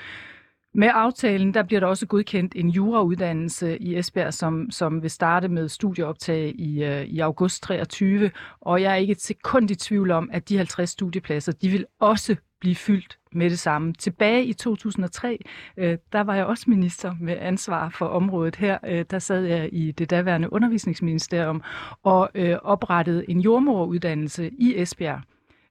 [0.76, 5.48] Med aftalen der bliver der også godkendt en jurauddannelse i Esbjerg, som, som vil starte
[5.48, 8.30] med studieoptag i, øh, i august 23.
[8.60, 11.86] Og jeg er ikke et sekund i tvivl om, at de 50 studiepladser, de vil
[12.00, 13.92] også blive fyldt med det samme.
[13.92, 15.38] Tilbage i 2003,
[15.76, 18.78] øh, der var jeg også minister med ansvar for området her.
[18.86, 21.62] Øh, der sad jeg i det daværende undervisningsministerium
[22.02, 25.20] og øh, oprettede en jordmoruddannelse i Esbjerg.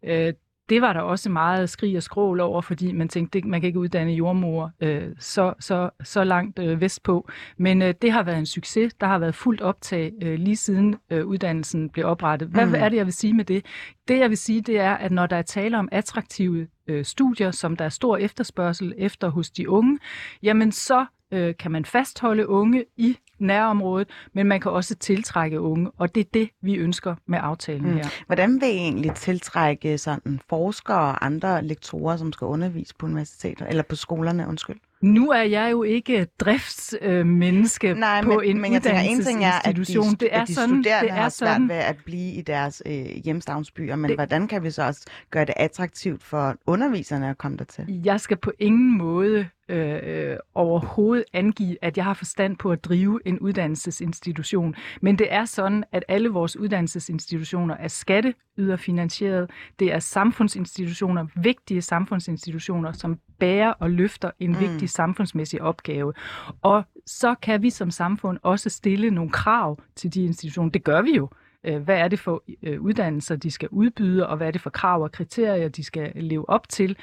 [0.04, 0.34] Øh,
[0.70, 3.68] det var der også meget skrig og skrål over, fordi man tænkte, det, man kan
[3.68, 7.30] ikke uddanne jordmor øh, så, så, så langt øh, vestpå.
[7.58, 8.94] Men øh, det har været en succes.
[8.94, 12.48] Der har været fuldt optag øh, lige siden øh, uddannelsen blev oprettet.
[12.50, 12.76] Hvad mm.
[12.76, 13.66] er det, jeg vil sige med det?
[14.08, 17.52] Det, jeg vil sige, det er, at når der er tale om attraktive øh, studier,
[17.52, 20.00] som der er stor efterspørgsel efter hos de unge,
[20.44, 25.92] jamen så øh, kan man fastholde unge i nærområdet, men man kan også tiltrække unge,
[25.98, 27.96] og det er det, vi ønsker med aftalen mm.
[27.96, 28.06] her.
[28.26, 33.66] Hvordan vil I egentlig tiltrække sådan forskere og andre lektorer, som skal undervise på universiteter,
[33.66, 34.78] eller på skolerne, undskyld?
[35.04, 39.46] Nu er jeg jo ikke driftsmenneske øh, Nej, på en men jeg tænker, en ting
[39.46, 41.70] er, at de, det er at de sådan, studerende det er har svært sådan.
[41.70, 45.46] ved at blive i deres øh, hjemstavnsbyer, men det, hvordan kan vi så også gøre
[45.46, 48.02] det attraktivt for underviserne at komme dertil?
[48.06, 53.20] Jeg skal på ingen måde øh, overhovedet angive, at jeg har forstand på at drive
[53.26, 54.76] en uddannelsesinstitution.
[55.02, 59.50] Men det er sådan, at alle vores uddannelsesinstitutioner er skatteyderfinansieret.
[59.80, 64.60] Det er samfundsinstitutioner, vigtige samfundsinstitutioner, som bærer og løfter en mm.
[64.60, 66.14] vigtig samfundsmæssig opgave.
[66.62, 70.72] Og så kan vi som samfund også stille nogle krav til de institutioner.
[70.72, 71.30] Det gør vi jo.
[71.64, 74.70] Øh, hvad er det for øh, uddannelser, de skal udbyde, og hvad er det for
[74.70, 76.98] krav og kriterier, de skal leve op til.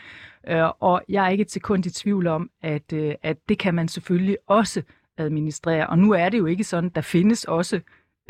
[0.49, 2.93] Øh, og jeg er ikke et sekund i tvivl om, at,
[3.23, 4.83] at det kan man selvfølgelig også
[5.17, 5.87] administrere.
[5.87, 7.81] Og nu er det jo ikke sådan, der findes også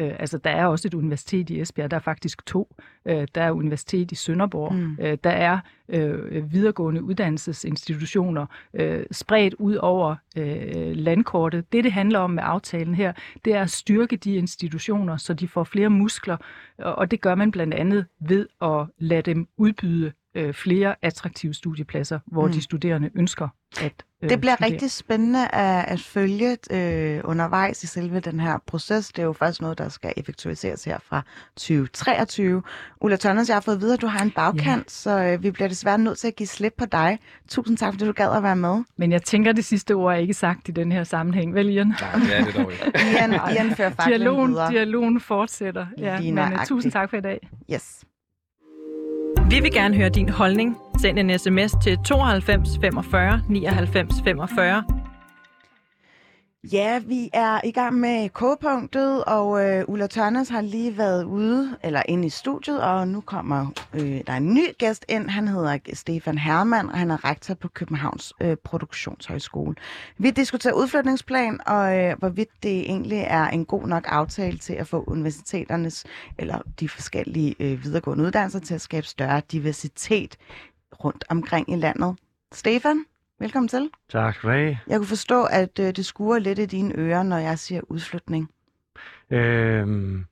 [0.00, 2.76] Øh, altså, der er også et universitet i Esbjerg, der er faktisk to.
[3.04, 4.74] Øh, der er universitet i Sønderborg.
[4.74, 4.96] Mm.
[5.00, 5.58] Øh, der er
[5.88, 11.72] øh, videregående uddannelsesinstitutioner øh, spredt ud over øh, landkortet.
[11.72, 13.12] Det, det handler om med aftalen her,
[13.44, 16.36] det er at styrke de institutioner, så de får flere muskler,
[16.78, 22.18] og det gør man blandt andet ved at lade dem udbyde øh, flere attraktive studiepladser,
[22.26, 22.52] hvor mm.
[22.52, 23.48] de studerende ønsker
[23.80, 24.72] at øh, Det bliver studere.
[24.72, 29.08] rigtig spændende at, at følge øh, undervejs i selve den her proces.
[29.08, 31.22] Det er jo faktisk noget, der skal effektualiseres her fra
[31.56, 32.62] 2023.
[33.00, 34.82] Ulla Tønners, jeg har fået videre, at du har en bagkant, ja.
[34.88, 37.18] så øh, vi bliver desværre nødt til at give slip på dig.
[37.48, 38.84] Tusind tak, fordi du gad at være med.
[38.96, 41.86] Men jeg tænker, det sidste ord er ikke sagt i den her sammenhæng, vel Ian?
[41.86, 42.92] Nej, det er det dog ikke.
[43.12, 44.70] Ian, Ian fører dialogen, videre.
[44.70, 45.86] Dialogen fortsætter.
[45.98, 47.48] Ja, men, uh, tusind tak for i dag.
[47.72, 48.04] Yes.
[49.50, 50.76] Vi vil gerne høre din holdning.
[51.00, 54.99] Send en sms til 92 45 99 45
[56.64, 61.76] Ja, vi er i gang med K-punktet, og øh, Ulla Tørnes har lige været ude,
[61.82, 65.28] eller inde i studiet, og nu kommer øh, der en ny gæst ind.
[65.28, 69.74] Han hedder Stefan Hermann, og han er rektor på Københavns øh, Produktionshøjskole.
[70.18, 74.86] Vi diskuterer udflytningsplan, og øh, hvorvidt det egentlig er en god nok aftale til at
[74.86, 76.04] få universiteternes,
[76.38, 80.36] eller de forskellige øh, videregående uddannelser til at skabe større diversitet
[81.04, 82.16] rundt omkring i landet.
[82.52, 83.04] Stefan?
[83.40, 83.90] Velkommen til.
[84.08, 84.78] Tak skal du have.
[84.86, 88.50] Jeg kunne forstå, at øh, det skuer lidt i dine ører, når jeg siger udflytning.
[89.30, 90.24] Øhm,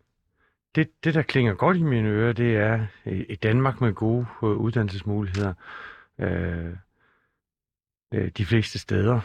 [0.74, 4.48] det, det, der klinger godt i mine ører, det er et Danmark med gode øh,
[4.48, 5.54] uddannelsesmuligheder
[6.18, 6.72] øh,
[8.14, 9.20] øh, de fleste steder.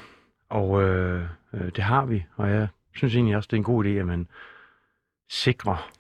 [0.50, 3.86] Og øh, øh, det har vi, og jeg synes egentlig også, det er en god
[3.86, 4.28] idé, at man
[5.30, 5.92] sikrer,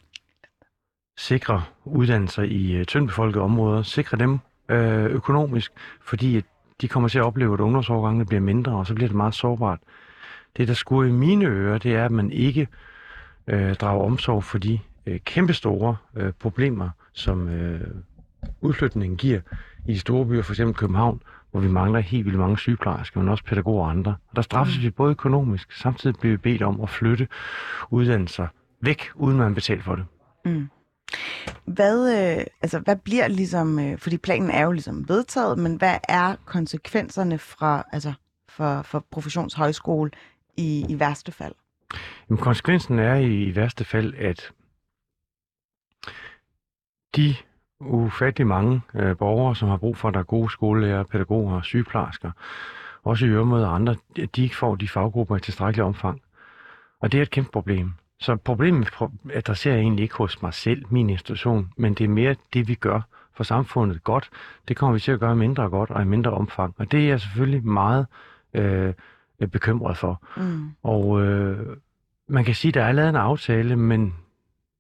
[1.17, 6.43] sikrer uddannelser i øh, tyndbefolkede områder, sikrer dem øh, økonomisk, fordi at
[6.83, 9.79] de kommer til at opleve, at ungdomsårgangene bliver mindre, og så bliver det meget sårbart.
[10.57, 12.67] Det, der skuer i mine ører, det er, at man ikke
[13.47, 17.81] øh, drager omsorg for de øh, kæmpestore øh, problemer, som øh,
[18.61, 19.39] udflytningen giver
[19.85, 20.61] i de store byer, f.eks.
[20.75, 24.15] København, hvor vi mangler helt vildt mange sygeplejersker, men også pædagoger og andre.
[24.29, 24.83] Og der straffes mm.
[24.83, 27.27] vi både økonomisk, samtidig bliver vi bedt om at flytte
[27.89, 28.47] uddannelser
[28.81, 30.05] væk, uden man betaler for det.
[30.45, 30.69] Mm.
[31.65, 35.97] Hvad, øh, altså, hvad bliver ligesom, øh, fordi planen er jo ligesom vedtaget, men hvad
[36.10, 38.13] er konsekvenserne fra, altså,
[38.49, 40.12] for, for professionshøjskole
[40.58, 41.54] i, i værste fald?
[42.30, 44.52] Jamen, konsekvensen er i, i værste fald, at
[47.15, 47.36] de
[47.80, 51.65] ufattelig mange øh, borgere, som har brug for, at der er gode skolelærer, pædagoger og
[51.65, 52.32] sygeplejersker,
[53.04, 53.95] også i øvrigt og andre,
[54.36, 56.21] de ikke får de faggrupper i tilstrækkelig omfang.
[56.99, 57.93] Og det er et kæmpe problem.
[58.19, 58.89] Så problemet
[59.34, 62.76] adresserer jeg egentlig ikke hos mig selv, min institution, men det er mere det, vi
[62.76, 63.02] gør
[63.36, 64.30] for samfundet godt.
[64.67, 66.73] Det kommer vi til at gøre mindre godt og i mindre omfang.
[66.78, 68.06] Og det er jeg selvfølgelig meget
[68.54, 68.93] øh,
[69.52, 70.23] bekymret for.
[70.38, 70.69] Mm.
[70.84, 71.78] Og øh,
[72.28, 74.15] man kan sige, at der er lavet en aftale, men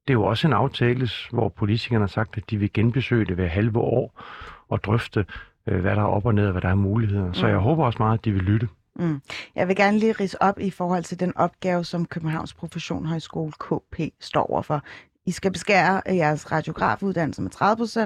[0.07, 3.35] det er jo også en aftale, hvor politikerne har sagt, at de vil genbesøge det
[3.35, 4.21] hver halve år
[4.69, 5.25] og drøfte,
[5.67, 7.33] øh, hvad der er op og ned og hvad der er muligheder.
[7.33, 7.51] Så mm.
[7.51, 8.67] jeg håber også meget, at de vil lytte.
[8.95, 9.21] Mm.
[9.55, 13.99] Jeg vil gerne lige rise op i forhold til den opgave, som Københavns Professionshøjskole KP
[14.19, 14.83] står overfor.
[15.25, 17.51] I skal beskære jeres radiografuddannelse med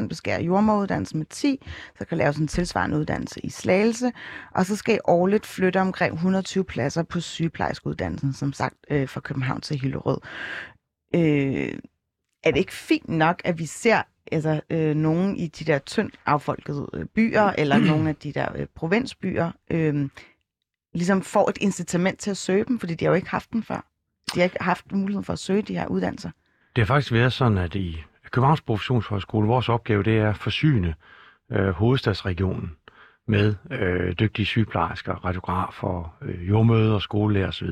[0.03, 4.11] 30%, beskære jordmoruddannelse med 10%, så kan lave sådan en tilsvarende uddannelse i Slagelse,
[4.55, 9.19] og så skal I årligt flytte omkring 120 pladser på sygeplejerskeuddannelsen, som sagt, øh, fra
[9.19, 10.17] København til Hillerød.
[11.15, 11.79] Øh,
[12.43, 16.19] er det ikke fint nok, at vi ser altså, øh, nogle i de der tyndt
[16.25, 20.09] affolkede øh, byer, eller nogle af de der øh, provinsbyer, øh,
[20.97, 23.63] ligesom får et incitament til at søge dem, fordi de har jo ikke haft den
[23.63, 23.85] før.
[24.33, 26.29] De har ikke haft muligheden for at søge de her uddannelser.
[26.75, 30.95] Det har faktisk været sådan, at i Københavns Professionshøjskole, vores opgave det er at forsyne
[31.51, 32.71] øh, hovedstadsregionen
[33.27, 37.69] med øh, dygtige sygeplejersker, radiografer, øh, jordmøder, skolelærer osv.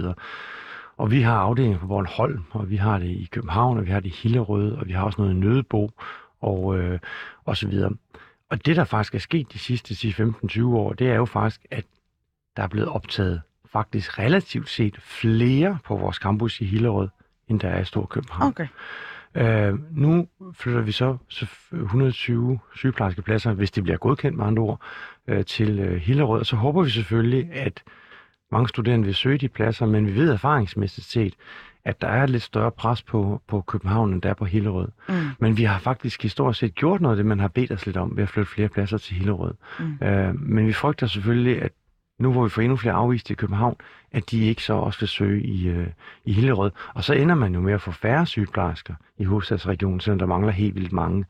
[0.97, 3.99] Og vi har afdelinger på Bornholm, og vi har det i København, og vi har
[3.99, 5.91] det i Hillerød, og vi har også noget i Nødebo,
[6.41, 6.99] og, øh,
[7.45, 7.91] og så videre.
[8.49, 11.85] Og det, der faktisk er sket de sidste 10-15-20 år, det er jo faktisk, at
[12.57, 13.41] der er blevet optaget
[13.71, 17.09] faktisk relativt set flere på vores campus i Hillerød,
[17.47, 18.47] end der er i Storkøbenhavn.
[18.47, 18.67] Okay.
[19.35, 21.17] Øh, nu flytter vi så
[21.73, 24.81] 120 sygeplejerskepladser, hvis det bliver godkendt med andre ord,
[25.27, 26.39] øh, til øh, Hillerød.
[26.39, 27.83] Og så håber vi selvfølgelig, at
[28.51, 31.33] mange studerende vil søge de pladser, men vi ved erfaringsmæssigt set,
[31.85, 34.87] at der er et lidt større pres på, på København, end der er på Hillerød.
[35.09, 35.15] Mm.
[35.39, 37.97] Men vi har faktisk historisk set gjort noget af det, man har bedt os lidt
[37.97, 39.53] om, ved at flytte flere pladser til Hillerød.
[39.79, 40.07] Mm.
[40.07, 41.71] Øh, men vi frygter selvfølgelig, at
[42.19, 43.75] nu hvor vi får endnu flere afviste i København,
[44.11, 45.87] at de ikke så også vil søge i, øh,
[46.25, 46.71] i Hillerød.
[46.93, 50.51] Og så ender man jo med at få færre sygeplejersker i hovedstadsregionen, selvom der mangler
[50.51, 51.25] helt vildt mange.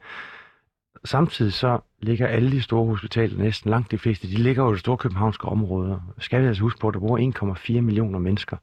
[1.06, 4.74] Samtidig så ligger alle de store hospitaler, næsten langt de fleste, de ligger jo i
[4.74, 6.00] de store københavnske områder.
[6.20, 8.58] Skal vi altså huske på, at der bor 1,4 millioner mennesker.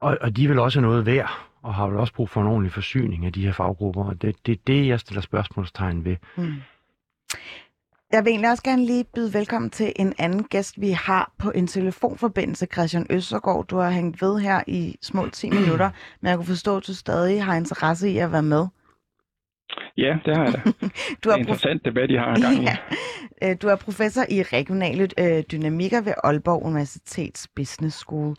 [0.00, 1.30] Og, og de vil også også noget værd,
[1.62, 4.04] og har vel også brug for en ordentlig forsyning af de her faggrupper.
[4.04, 6.16] Og det er det, det, jeg stiller spørgsmålstegn ved.
[6.36, 6.54] Mm.
[8.12, 11.50] Jeg vil egentlig også gerne lige byde velkommen til en anden gæst, vi har på
[11.50, 13.66] en telefonforbindelse, Christian Østergaard.
[13.66, 15.90] Du har hængt ved her i små 10 minutter,
[16.20, 18.66] men jeg kunne forstå, at du stadig har interesse i at være med.
[19.96, 20.60] Ja, det har jeg da.
[20.70, 20.80] du er
[21.22, 22.76] det er en interessant debat, I har en gang ja.
[23.42, 28.36] Øh, du er professor i regionale øh, dynamikker ved Aalborg Universitets Business School.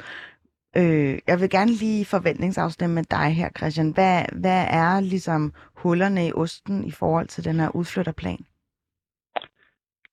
[0.78, 3.90] Øh, jeg vil gerne lige forventningsafstemme med dig her, Christian.
[3.90, 8.46] Hvad, hvad er ligesom hullerne i osten i forhold til den her udflytterplan?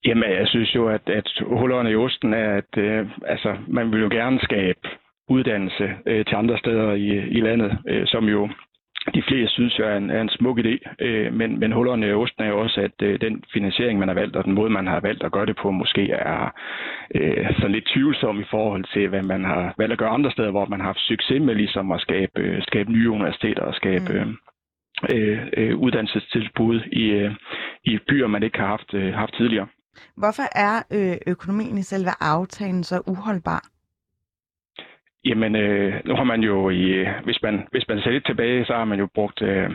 [0.07, 4.01] Jamen, jeg synes jo, at, at hullerne i osten er, at øh, altså, man vil
[4.01, 4.89] jo gerne skabe
[5.29, 8.49] uddannelse øh, til andre steder i, i landet, øh, som jo
[9.15, 12.45] de fleste synes er en, er en smuk idé, øh, men, men hullerne i osten
[12.45, 15.01] er jo også, at øh, den finansiering, man har valgt, og den måde, man har
[15.01, 16.55] valgt at gøre det på, måske er
[17.15, 20.51] øh, sådan lidt tvivlsom i forhold til, hvad man har valgt at gøre andre steder,
[20.51, 24.25] hvor man har haft succes med ligesom at skabe, øh, skabe nye universiteter og skabe
[24.25, 24.37] mm.
[25.15, 27.33] øh, øh, uddannelsestilbud i, øh,
[27.85, 29.67] i byer, man ikke har haft, øh, haft tidligere.
[30.17, 33.63] Hvorfor er øh, økonomien i selve aftalen så uholdbar?
[35.25, 38.73] Jamen, øh, nu har man jo i, hvis man, hvis man ser lidt tilbage, så
[38.73, 39.71] har man jo brugt, øh,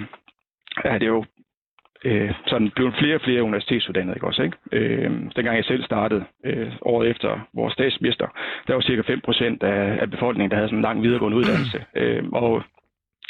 [0.85, 1.25] er det jo
[2.05, 4.57] øh, sådan blevet flere og flere universitetsuddannede, ikke også, ikke?
[4.71, 8.27] Øh, dengang jeg selv startede, øh, året efter vores statsminister,
[8.67, 11.85] der var cirka 5 procent af, af befolkningen, der havde sådan en lang videregående uddannelse.
[11.95, 12.63] Øh, og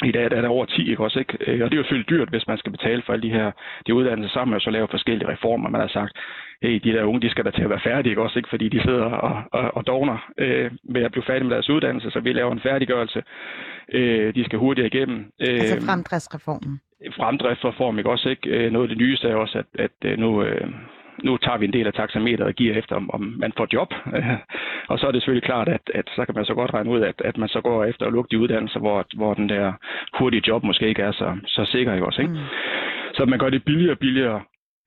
[0.04, 1.18] i dag der er der over 10, ikke også?
[1.18, 1.36] Ikke?
[1.46, 3.50] Øh, og det er jo selvfølgelig dyrt, hvis man skal betale for alle de her
[3.86, 5.70] de uddannelser sammen, og så lave forskellige reformer.
[5.70, 6.18] Man har sagt,
[6.62, 8.38] hey, de der unge, de skal da til at være færdige, ikke også?
[8.38, 8.48] Ikke?
[8.48, 12.10] Fordi de sidder og, og, og dogner øh, med at blive færdige med deres uddannelse,
[12.10, 13.22] så vi laver en færdiggørelse.
[13.92, 15.18] Øh, de skal hurtigere igennem.
[15.18, 16.80] Øh, altså fremdriftsreformen?
[17.16, 18.28] Fremdriftsreform, ikke også?
[18.28, 18.48] Ikke?
[18.50, 20.42] Øh, noget af det nyeste er også, at, at øh, nu...
[20.42, 20.68] Øh,
[21.24, 23.94] nu tager vi en del af taxameteret og giver efter, om, om man får job.
[24.90, 27.00] og så er det selvfølgelig klart, at, at så kan man så godt regne ud,
[27.00, 29.72] at, at man så går efter at lukke de uddannelser, hvor, hvor den der
[30.18, 31.94] hurtige job måske ikke er så, så sikker.
[31.94, 32.32] Ikke også, ikke?
[32.32, 32.40] Mm.
[33.14, 34.40] Så man gør det billigere og billigere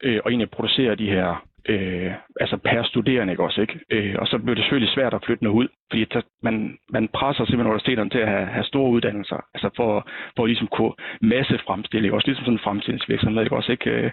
[0.03, 3.79] øh, og egentlig producere de her øh, altså per studerende, ikke også, ikke?
[3.89, 7.07] Øh, og så blev det selvfølgelig svært at flytte noget ud, fordi der, man, man
[7.07, 10.93] presser simpelthen universiteterne til at have, have store uddannelser, altså for, for at ligesom kunne
[11.21, 12.15] masse fremstille, ikke?
[12.15, 13.89] også ligesom sådan en fremstillingsvirksomhed, ikke også, ikke?
[13.89, 14.11] Øh,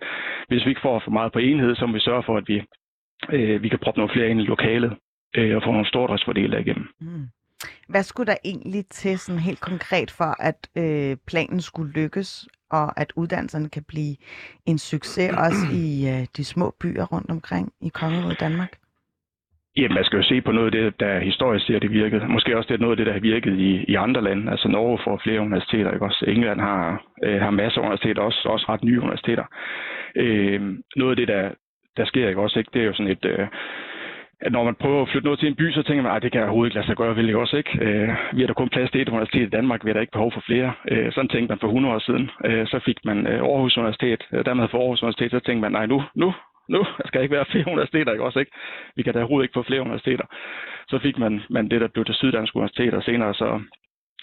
[0.48, 2.62] hvis vi ikke får for meget på enhed, så må vi sørge for, at vi,
[3.32, 4.92] øh, vi kan proppe nogle flere ind i lokalet,
[5.36, 6.88] øh, og få nogle stordriftsfordele igennem.
[7.00, 7.26] Mm.
[7.88, 12.48] Hvad skulle der egentlig til sådan helt konkret for, at øh, planen skulle lykkes?
[12.70, 14.16] og at uddannelserne kan blive
[14.66, 18.72] en succes også i øh, de små byer rundt omkring i kongeriget Danmark?
[19.76, 22.28] Jamen, man skal jo se på noget af det, der historisk ser det virkede.
[22.28, 24.50] Måske også det er noget af det, der har virket i, i andre lande.
[24.52, 26.24] Altså Norge får flere universiteter, ikke også?
[26.28, 29.44] England har, øh, har masser af universiteter, også, også ret nye universiteter.
[30.16, 30.60] Øh,
[30.96, 31.50] noget af det, der,
[31.96, 32.70] der sker, ikke også, ikke?
[32.74, 33.24] det er jo sådan et...
[33.24, 33.46] Øh,
[34.40, 36.32] at når man prøver at flytte noget til en by, så tænker man, at det
[36.32, 37.72] kan jeg overhovedet ikke lade sig gøre, vil jeg også ikke.
[37.84, 40.12] Øh, vi har da kun plads til et universitet i Danmark, vi har da ikke
[40.12, 40.72] behov for flere.
[40.90, 42.30] Øh, sådan tænkte man for 100 år siden.
[42.44, 45.72] Øh, så fik man øh, Aarhus Universitet, og dermed for Aarhus Universitet, så tænkte man,
[45.72, 46.34] nej, nu, nu,
[46.68, 48.52] nu skal der ikke være flere universiteter, ikke også ikke?
[48.96, 50.26] Vi kan da overhovedet ikke få flere universiteter.
[50.88, 53.60] Så fik man, man det, der blev til Syddansk Universitet, og senere så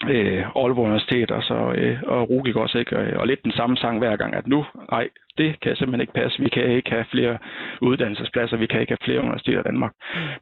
[0.06, 2.98] øh, Aalborg Universitet og, så, øh, og Rugik også, ikke?
[2.98, 6.12] Og, og lidt den samme sang hver gang, at nu, nej, det kan simpelthen ikke
[6.12, 6.42] passe.
[6.42, 7.38] Vi kan ikke have flere
[7.80, 9.92] uddannelsespladser, vi kan ikke have flere universiteter i Danmark.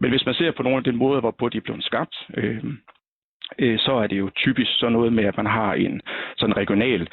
[0.01, 2.65] Men hvis man ser på nogle af de måder, hvorpå de er blevet skabt, øh,
[3.59, 6.01] øh, så er det jo typisk sådan noget med, at man har en
[6.37, 7.09] sådan regional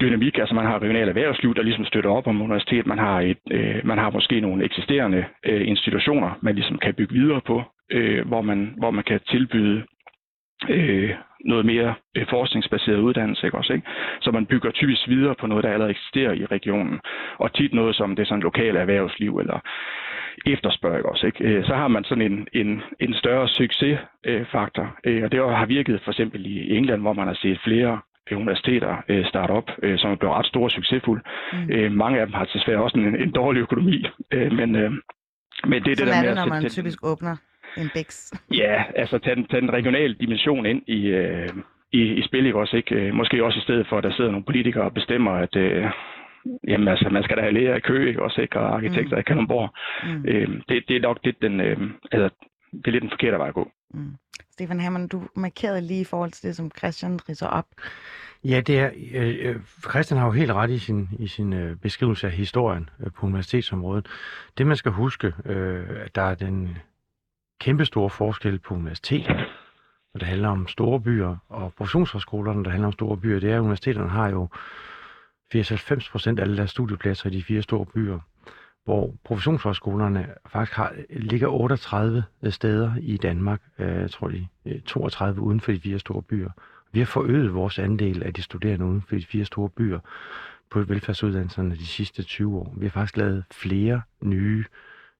[0.00, 3.38] dynamik, altså man har regional erhvervsliv, der ligesom støtter op om universitet, man har, et,
[3.50, 8.26] øh, man har måske nogle eksisterende øh, institutioner, man ligesom kan bygge videre på, øh,
[8.26, 9.82] hvor, man, hvor man kan tilbyde
[10.68, 11.10] øh,
[11.44, 13.86] noget mere øh, forskningsbaseret uddannelse, ikke også, ikke?
[14.20, 17.00] Så man bygger typisk videre på noget, der allerede eksisterer i regionen,
[17.38, 19.58] og tit noget som det sådan lokale erhvervsliv eller
[20.46, 21.44] efterspørg, ikke også, ikke?
[21.44, 26.00] Øh, så har man sådan en, en, en større succesfaktor, øh, og det har virket
[26.04, 28.00] for eksempel i England, hvor man har set flere
[28.32, 31.22] universiteter øh, starte op, øh, som er blevet ret store og succesfulde.
[31.52, 31.70] Mm.
[31.70, 34.90] Øh, mange af dem har desværre også en, en dårlig økonomi, øh, men, øh,
[35.66, 37.36] men det er det der er med det, når at man sætte typisk åbner
[37.76, 38.32] en bæks.
[38.62, 41.48] Ja, altså tage den, tage den regionale dimension ind i, øh,
[41.92, 42.94] i, i spil, ikke også, ikke?
[42.94, 45.84] Øh, Måske også i stedet for, at der sidder nogle politikere og bestemmer, at øh,
[46.68, 48.60] jamen, altså, man skal da have læger i Køge, ikke også, ikke?
[48.60, 49.20] Og arkitekter mm.
[49.20, 49.70] i Kalundborg.
[50.04, 50.24] Mm.
[50.28, 51.76] Øh, det, det er nok lidt den, øh,
[52.12, 52.28] altså,
[52.72, 53.70] det er lidt den forkerte vej at gå.
[53.94, 54.14] Mm.
[54.50, 57.66] Stefan Hammann, du markerede lige i forhold til det, som Christian ridser op.
[58.44, 59.56] Ja, det er, øh, øh,
[59.90, 63.26] Christian har jo helt ret i sin, i sin øh, beskrivelse af historien øh, på
[63.26, 64.06] universitetsområdet.
[64.58, 66.78] Det man skal huske, øh, at der er den
[67.60, 69.34] kæmpe store forskel på universiteter,
[70.14, 73.50] når det handler om store byer, og professionshøjskolerne, når det handler om store byer, det
[73.50, 74.48] er, at universiteterne har jo
[75.54, 78.18] 80-90 procent af alle deres studiepladser i de fire store byer,
[78.84, 85.40] hvor professionshøjskolerne faktisk har, ligger 38 steder i Danmark, øh, jeg tror de øh, 32
[85.40, 86.50] uden for de fire store byer.
[86.92, 89.98] Vi har forøget vores andel af de studerende uden for de fire store byer
[90.70, 92.74] på velfærdsuddannelserne de sidste 20 år.
[92.76, 94.64] Vi har faktisk lavet flere nye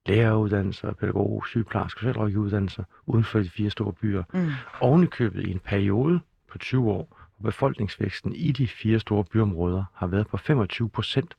[0.07, 4.23] læreruddannelser, pædagog, sygeplejerske, socialrådgiveruddannelser uden for de fire store byer.
[4.33, 4.51] Mm.
[4.81, 6.21] Ovenikøbet i en periode
[6.53, 11.37] på 20 år, hvor befolkningsvæksten i de fire store byområder har været på 25 procent,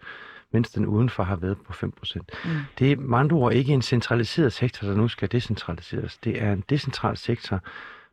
[0.51, 2.31] mens den udenfor har været på 5 procent.
[2.45, 2.51] Mm.
[2.79, 6.17] Det er med andre ord ikke en centraliseret sektor, der nu skal decentraliseres.
[6.17, 7.61] Det er en decentral sektor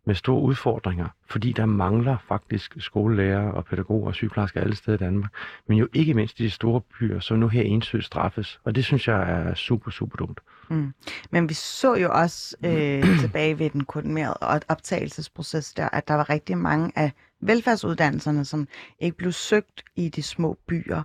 [0.04, 4.98] med store udfordringer, fordi der mangler faktisk skolelærer og pædagoger og sygeplejersker alle steder i
[4.98, 5.30] Danmark,
[5.66, 8.84] men jo ikke mindst i de store byer, som nu her entydigt straffes, og det
[8.84, 10.40] synes jeg er super, super dumt.
[10.68, 10.94] Mm.
[11.30, 16.30] Men vi så jo også øh, tilbage ved den koordinerede optagelsesproces der, at der var
[16.30, 21.02] rigtig mange af velfærdsuddannelserne, som ikke blev søgt i de små byer.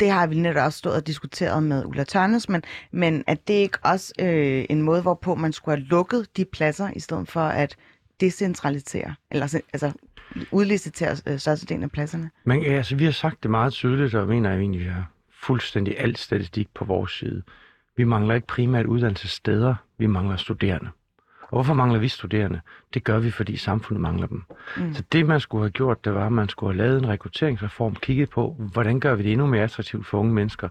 [0.00, 3.54] Det har vi netop også stået og diskuteret med Ulla Tørnes, men, men at det
[3.54, 7.40] ikke også øh, en måde, hvorpå man skulle have lukket de pladser, i stedet for
[7.40, 7.76] at
[8.20, 9.92] decentralisere, eller altså
[10.50, 12.30] udlicitere øh, størstedelen af pladserne?
[12.44, 15.10] Men altså, vi har sagt det meget tydeligt, og mener jeg egentlig, vi har
[15.42, 17.42] fuldstændig alt statistik på vores side.
[17.96, 20.90] Vi mangler ikke primært uddannelsessteder, vi mangler studerende.
[21.48, 22.60] Og hvorfor mangler vi studerende?
[22.94, 24.42] Det gør vi, fordi samfundet mangler dem.
[24.76, 24.94] Mm.
[24.94, 27.94] Så det, man skulle have gjort, det var, at man skulle have lavet en rekrutteringsreform,
[27.94, 30.68] kigget på, hvordan gør vi det endnu mere attraktivt for unge mennesker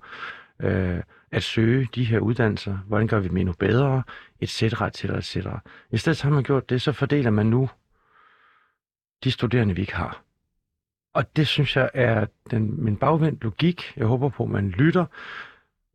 [0.60, 1.00] øh,
[1.32, 4.04] at søge de her uddannelser, hvordan gør vi dem endnu bedre,
[4.40, 5.60] et cetera, et cetera, et cetera.
[5.92, 7.70] I stedet har man gjort det, så fordeler man nu
[9.24, 10.22] de studerende, vi ikke har.
[11.14, 13.94] Og det synes jeg er den, min bagvendt logik.
[13.98, 15.06] Jeg håber på, at man lytter,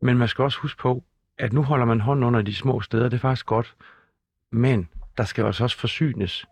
[0.01, 1.03] men man skal også huske på,
[1.37, 3.75] at nu holder man hånden under de små steder, det er faktisk godt,
[4.53, 4.87] men
[5.17, 6.45] der skal altså også forsynes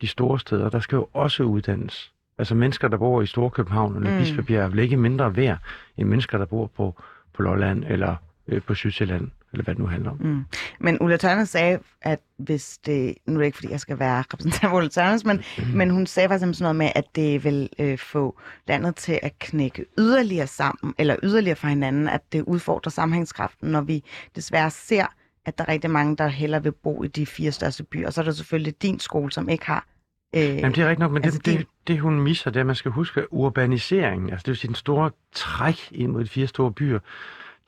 [0.00, 0.68] de store steder.
[0.68, 2.12] Der skal jo også uddannes.
[2.38, 4.18] Altså mennesker, der bor i Storkøbenhavn eller mm.
[4.18, 5.58] Bispebjerg, er vel ikke mindre værd
[5.96, 7.02] end mennesker, der bor på,
[7.34, 8.16] på Lolland eller
[8.48, 10.16] øh, på Sydsjælland, eller hvad det nu handler om.
[10.20, 10.44] Mm.
[10.80, 13.14] Men Ulla Tørnes sagde, at hvis det...
[13.26, 15.64] Nu er det ikke, fordi jeg skal være repræsentant for Ulla Tørnes, men, mm.
[15.74, 18.38] men hun sagde faktisk sådan noget med, at det vil øh, få
[18.68, 23.80] landet til at knække yderligere sammen, eller yderligere fra hinanden, at det udfordrer sammenhængskraften, når
[23.80, 24.04] vi
[24.36, 25.06] desværre ser
[25.46, 28.06] at der er rigtig mange, der hellere vil bo i de fire største byer.
[28.06, 29.86] Og så er der selvfølgelig din skole, som ikke har...
[30.34, 31.58] Øh, Jamen det er rigtigt nok, men altså det, din...
[31.58, 34.56] det, det hun misser, det er, at man skal huske, at urbaniseringen, altså det vil
[34.56, 36.98] sige den store træk ind mod de fire store byer,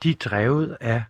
[0.03, 1.03] de er drevet af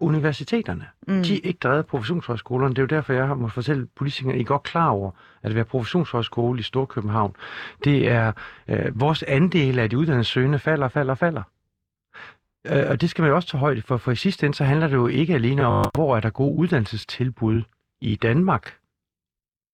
[0.00, 0.86] universiteterne.
[1.08, 1.22] Mm.
[1.22, 2.74] De er ikke drevet af professionshøjskolerne.
[2.74, 5.10] Det er jo derfor, jeg har måttet fortælle politikerne, I er godt klar over,
[5.42, 7.36] at være professionshøjskole i Storkøbenhavn,
[7.84, 8.32] det er
[8.68, 11.42] øh, vores andel af de uddannede søgende falder, falder, falder.
[12.64, 14.64] Øh, og det skal man jo også tage højde for, for i sidste ende, så
[14.64, 17.62] handler det jo ikke alene om, hvor er der gode uddannelsestilbud
[18.00, 18.74] i Danmark,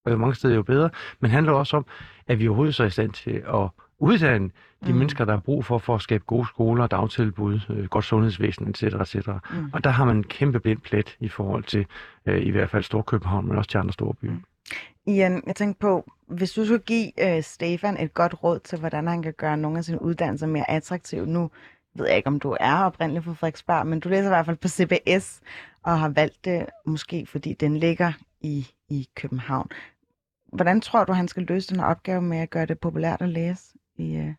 [0.05, 1.87] og mange steder jo bedre, men handler også om,
[2.27, 3.69] at vi overhovedet så er i stand til at
[3.99, 4.51] uddanne
[4.87, 4.99] de mm.
[4.99, 8.83] mennesker, der har brug for, for at skabe gode skoler, dagtilbud, øh, godt sundhedsvæsen, etc.
[8.83, 9.29] etc.
[9.29, 9.71] Mm.
[9.73, 11.87] Og der har man en kæmpe blind plet i forhold til
[12.27, 14.31] øh, i hvert fald Storkøbenhavn, men også de andre store byer.
[14.31, 14.45] Mm.
[15.07, 19.07] Ian, jeg tænker på, hvis du skulle give øh, Stefan et godt råd til, hvordan
[19.07, 21.27] han kan gøre nogle af sine uddannelser mere attraktive.
[21.27, 21.51] Nu
[21.95, 24.57] ved jeg ikke, om du er oprindelig fra Frederiksberg, men du læser i hvert fald
[24.57, 25.41] på CBS
[25.83, 29.71] og har valgt det måske, fordi den ligger i, i København.
[30.53, 33.29] Hvordan tror du, han skal løse den her opgave med at gøre det populært at
[33.29, 34.35] læse i, øh,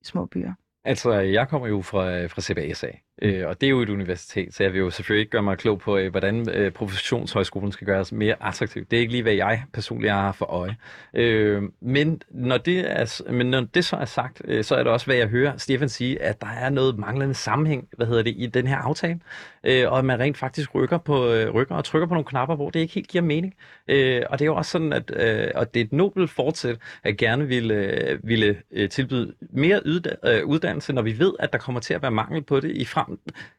[0.00, 0.52] i små byer?
[0.84, 2.90] Altså, jeg kommer jo fra, fra CBSA,
[3.22, 5.58] øh, og det er jo et universitet, så jeg vil jo selvfølgelig ikke gøre mig
[5.58, 8.84] klog på, øh, hvordan øh, professionshøjskolen skal gøres mere attraktiv.
[8.90, 10.76] Det er ikke lige, hvad jeg personligt har for øje.
[11.14, 14.92] Øh, men, når det er, men når det så er sagt, øh, så er det
[14.92, 18.34] også, hvad jeg hører Stefan sige, at der er noget manglende sammenhæng, hvad hedder det,
[18.36, 19.20] i den her aftale,
[19.64, 22.56] øh, og at man rent faktisk rykker, på, øh, rykker og trykker på nogle knapper,
[22.56, 23.54] hvor det ikke helt giver mening.
[23.88, 26.78] Øh, og det er jo også sådan, at øh, og det er et nobelt fortsæt,
[27.04, 29.80] at gerne ville, øh, ville øh, tilbyde mere
[30.24, 32.84] øh, uddannelse, når vi ved, at der kommer til at være mangel på det i,
[32.84, 33.05] frem,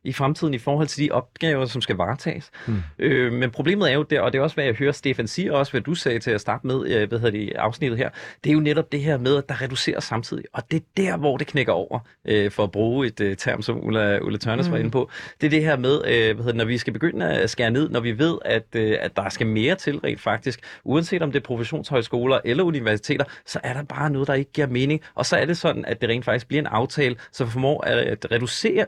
[0.03, 2.51] i fremtiden i forhold til de opgaver, som skal varetages.
[2.67, 2.81] Mm.
[2.99, 5.53] Øh, men problemet er jo der, og det er også, hvad jeg hører Stefan sige,
[5.53, 8.09] og også hvad du sagde til at starte med, øh, hvad hedder det, afsnittet her,
[8.43, 11.17] det er jo netop det her med, at der reduceres samtidig, og det er der,
[11.17, 14.67] hvor det knækker over, øh, for at bruge et øh, term, som Ulla, Ulla Tørnes
[14.67, 14.71] mm.
[14.71, 15.09] var inde på.
[15.41, 17.71] Det er det her med, øh, hvad hedder det, når vi skal begynde at skære
[17.71, 21.31] ned, når vi ved, at, øh, at der skal mere til rent faktisk, uanset om
[21.31, 25.25] det er professionshøjskoler eller universiteter, så er der bare noget, der ikke giver mening, og
[25.25, 28.85] så er det sådan, at det rent faktisk bliver en aftale, som formår at reducere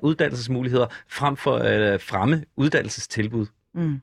[0.49, 3.45] uddannelsesmuligheder frem for at øh, fremme uddannelsestilbud.
[3.73, 4.01] Mm.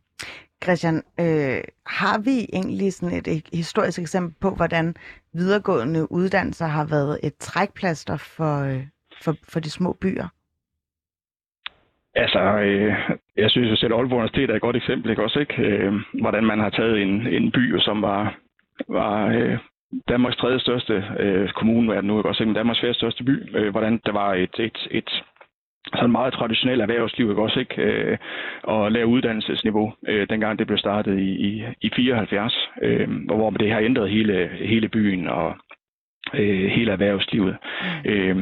[0.65, 4.95] Christian, øh, har vi egentlig sådan et, et historisk eksempel på, hvordan
[5.33, 8.83] videregående uddannelser har været et trækplaster for, øh,
[9.23, 10.29] for, for de små byer?
[12.15, 12.95] Altså, øh,
[13.37, 15.63] jeg synes jo selv, at Aalborg Universitet er et godt eksempel, ikke også, ikke?
[15.63, 18.39] Øh, hvordan man har taget en, en by, som var,
[18.89, 19.59] var øh,
[20.09, 22.49] Danmarks tredje største øh, kommune, er det nu ikke også, ikke?
[22.49, 25.25] Men Danmarks fjerde største by, øh, hvordan der var et, et, et
[25.97, 27.83] sådan meget traditionelt erhvervsliv, ikke også, ikke?
[27.83, 28.19] Øh,
[28.63, 33.73] og lave uddannelsesniveau, øh, dengang det blev startet i, i, i 74, øh, hvor det
[33.73, 35.57] har ændret hele, hele byen og
[36.35, 37.57] øh, hele erhvervslivet.
[38.05, 38.11] Mm.
[38.11, 38.37] Øh,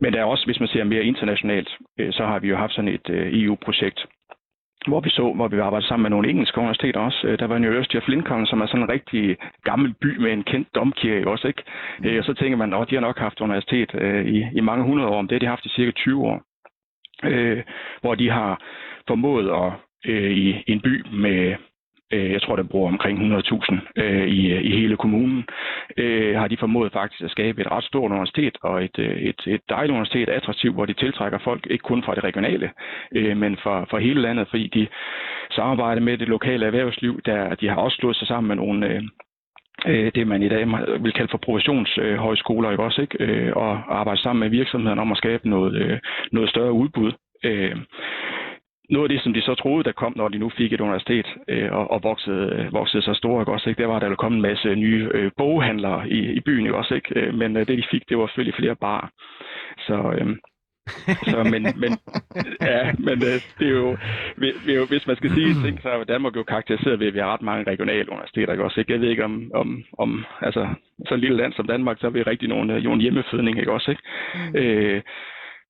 [0.00, 1.68] men der er også, hvis man ser mere internationalt,
[1.98, 4.06] øh, så har vi jo haft sådan et øh, EU-projekt,
[4.86, 7.26] hvor vi så, hvor vi arbejdede sammen med nogle engelske universiteter også.
[7.26, 10.44] Øh, der var University of Lincoln, som er sådan en rigtig gammel by med en
[10.44, 11.62] kendt domkirke også, ikke?
[11.98, 12.18] Mm.
[12.18, 13.90] Og så tænker man, at de har nok haft universitet
[14.26, 16.42] i, i mange hundrede år, men det har de haft i cirka 20 år
[17.24, 17.62] øh,
[18.00, 18.62] hvor de har
[19.08, 19.72] formået at
[20.04, 21.56] øh, i en by med
[22.12, 25.44] øh, jeg tror, der bor omkring 100.000 øh, i, i hele kommunen,
[25.96, 29.40] øh, har de formået faktisk at skabe et ret stort universitet og et, øh, et,
[29.46, 32.70] et dejligt universitet, attraktivt, hvor de tiltrækker folk, ikke kun fra det regionale,
[33.12, 34.86] øh, men fra, fra hele landet, fordi de
[35.50, 39.02] samarbejder med det lokale erhvervsliv, der de har også slået sig sammen med nogle, øh,
[39.86, 40.66] øh, det, man i dag
[41.00, 43.24] vil kalde for professionshøjskoler, ikke også, ikke?
[43.24, 45.98] Øh, og arbejde sammen med virksomhederne om at skabe noget, øh,
[46.32, 47.12] noget større udbud.
[47.44, 47.76] Øh,
[48.90, 51.26] noget af det, som de så troede, der kom, når de nu fik et universitet
[51.48, 53.78] øh, og, og voksede, øh, voksede så store, ikke også, ikke?
[53.82, 56.76] det var, at der ville komme en masse nye øh, boghandlere i, i byen, ikke
[56.76, 57.20] også, ikke?
[57.20, 59.10] Øh, men øh, det, de fik, det var selvfølgelig flere bar.
[59.78, 60.36] Så, øh,
[61.32, 61.92] så, men, men,
[62.60, 63.96] ja, men øh, det er jo,
[64.36, 67.18] vi, vi, hvis man skal sige ting, så er Danmark jo karakteriseret ved, at vi
[67.18, 68.52] har ret mange regionale universiteter.
[68.52, 68.64] Ikke?
[68.64, 68.92] Også, ikke?
[68.92, 70.68] Jeg ved ikke om, om, om altså,
[71.08, 73.72] så et lille land som Danmark, så er vi rigtig nogle, øh, nogle hjemmefødning, ikke
[73.72, 73.90] også?
[73.90, 74.02] Ikke?
[74.34, 74.56] Mm.
[74.56, 75.02] Øh,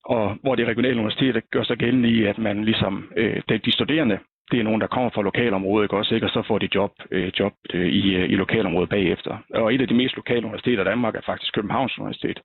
[0.04, 4.18] og hvor de regionale universiteter gør sig gældende i, at man ligesom, øh, de studerende,
[4.50, 6.26] det er nogen, der kommer fra lokalområdet, ikke også, ikke?
[6.26, 9.38] og så får de job, øh, job øh, i, øh, i lokalområdet bagefter.
[9.54, 12.40] Og et af de mest lokale universiteter i Danmark er faktisk Københavns Universitet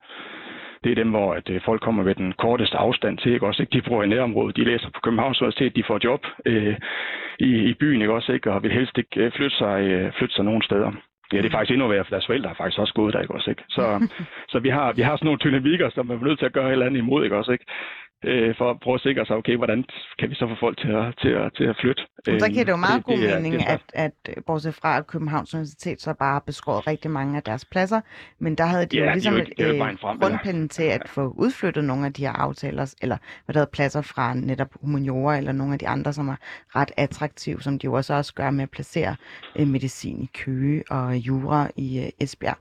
[0.83, 3.61] det er dem, hvor at, øh, folk kommer med den korteste afstand til, ikke også?
[3.63, 3.73] Ikke?
[3.77, 6.75] De bor i nærområdet, de læser på Københavns Universitet, de får job øh,
[7.39, 8.31] i, i byen, ikke også?
[8.31, 8.51] Ikke?
[8.51, 10.91] Og vil helst ikke øh, flytte sig, øh, flytte sig nogen steder.
[11.33, 13.33] Ja, det er faktisk endnu værre, for deres forældre har faktisk også gået der, ikke
[13.33, 13.49] også?
[13.49, 13.63] Ikke?
[13.69, 14.07] Så,
[14.51, 16.67] så vi, har, vi har sådan nogle dynamikker, som man er nødt til at gøre
[16.67, 17.51] et eller andet imod, ikke også?
[17.51, 17.65] Ikke?
[18.23, 19.85] Øh, for at prøve at sikre sig, okay, hvordan
[20.19, 22.01] kan vi så få folk til at, til at, til at flytte?
[22.25, 25.07] Så kan det jo meget det, god det, mening, det, at, at bortset fra at
[25.07, 28.01] Københavns Universitet så bare beskåret rigtig mange af deres pladser,
[28.39, 31.33] men der havde de ja, jo ligesom de jo ikke, øh, grundpinden til at få
[31.37, 35.51] udflyttet nogle af de her aftaler, eller hvad der hedder pladser fra netop humaniora, eller
[35.51, 36.35] nogle af de andre, som er
[36.75, 39.15] ret attraktive, som de jo også, også gør med at placere
[39.55, 42.57] øh, medicin i Køge og jura i øh, Esbjerg.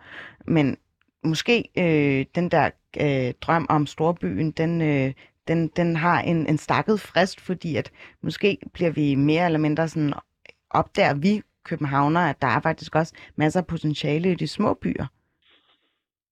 [0.46, 0.76] Men
[1.24, 5.12] måske øh, den der øh, drøm om storbyen, den, øh,
[5.49, 7.90] den, den har en, en stakket frist, fordi at
[8.22, 10.12] måske bliver vi mere eller mindre sådan,
[10.70, 15.07] opdager vi københavner, at der er faktisk også masser af potentiale i de små byer.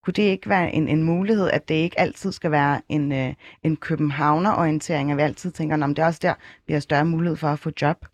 [0.05, 3.35] Kunne det ikke være en, en mulighed, at det ikke altid skal være en, øh,
[3.63, 6.35] en københavner-orientering, at vi altid tænker, om det er også der,
[6.67, 8.07] vi har større mulighed for at få job?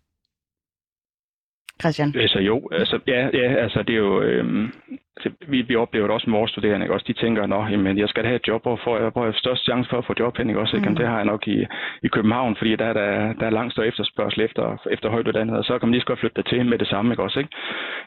[1.81, 2.13] Christian?
[2.15, 4.71] Altså jo, altså, ja, ja, altså det er jo, øhm,
[5.17, 6.93] altså, vi, vi oplever det også med vores studerende, ikke?
[6.93, 9.33] også de tænker, nå, jamen, jeg skal have et job, hvor får jeg, hvor jeg
[9.35, 10.61] størst chance for at få job hen, ikke?
[10.61, 10.89] også, ikke?
[10.89, 10.95] Mm.
[10.95, 11.65] det har jeg nok i,
[12.03, 15.57] i København, fordi der er, der, der er langt større efterspørgsel efter, efter højt uddannet,
[15.57, 17.51] og så kan man lige så godt flytte til med det samme, ikke også, ikke?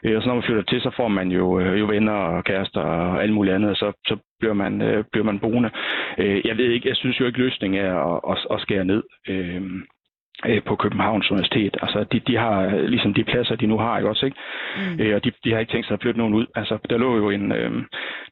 [0.03, 2.43] Øh, og så når man flytter til, så får man jo, øh, jo venner og
[2.43, 5.69] kærester og alt muligt andet, og så, så bliver man, øh, bliver man boende.
[6.17, 9.03] Øh, jeg ved ikke, jeg synes jo ikke, løsningen er at, at, at skære ned.
[9.29, 9.61] Øh,
[10.45, 11.77] øh, på Københavns Universitet.
[11.81, 14.37] Altså, de, de har øh, ligesom de pladser, de nu har, ikke også, ikke?
[14.77, 14.99] Mm.
[15.01, 16.45] Øh, og de, de har ikke tænkt sig at flytte nogen ud.
[16.55, 17.71] Altså, der lå jo en, øh,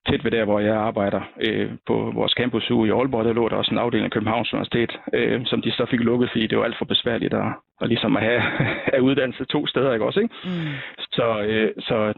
[0.08, 3.50] tæt ved der, hvor jeg arbejder, øh, på vores campus ude i Aalborg, der lå
[3.50, 6.58] der også en afdeling af Københavns Universitet, øh, som de så fik lukket, fordi det
[6.58, 7.48] var alt for besværligt at,
[7.82, 8.42] at ligesom at have,
[8.94, 10.36] have uddannelse to steder, ikke også, ikke?
[10.46, 10.74] Mm.
[11.12, 12.14] Så, øh, så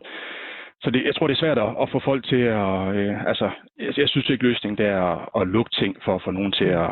[0.84, 2.96] så det, jeg tror, det er svært at, at få folk til at...
[2.96, 6.22] Øh, altså, jeg, jeg synes ikke, løsningen det er at, at lukke ting for at
[6.26, 6.90] få nogen til at,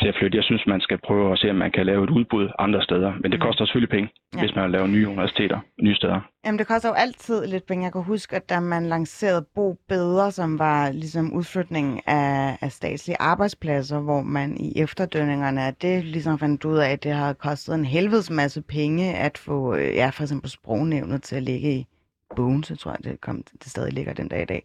[0.00, 0.36] til at flytte.
[0.36, 3.12] Jeg synes, man skal prøve at se, om man kan lave et udbud andre steder.
[3.20, 3.46] Men det mm.
[3.46, 4.40] koster selvfølgelig penge, ja.
[4.40, 6.20] hvis man laver nye universiteter, nye steder.
[6.44, 7.84] Jamen, det koster jo altid lidt penge.
[7.84, 12.72] Jeg kan huske, at da man lancerede Bo Bedre, som var ligesom udflytning af, af
[12.72, 17.32] statslige arbejdspladser, hvor man i efterdønningerne af det ligesom fandt ud af, at det har
[17.32, 21.72] kostet en helvedes masse penge at få, øh, ja, for eksempel sprognævnet til at ligge
[21.72, 21.86] i
[22.36, 24.62] Bones, tror jeg, det, kom, det stadig ligger den dag i dag.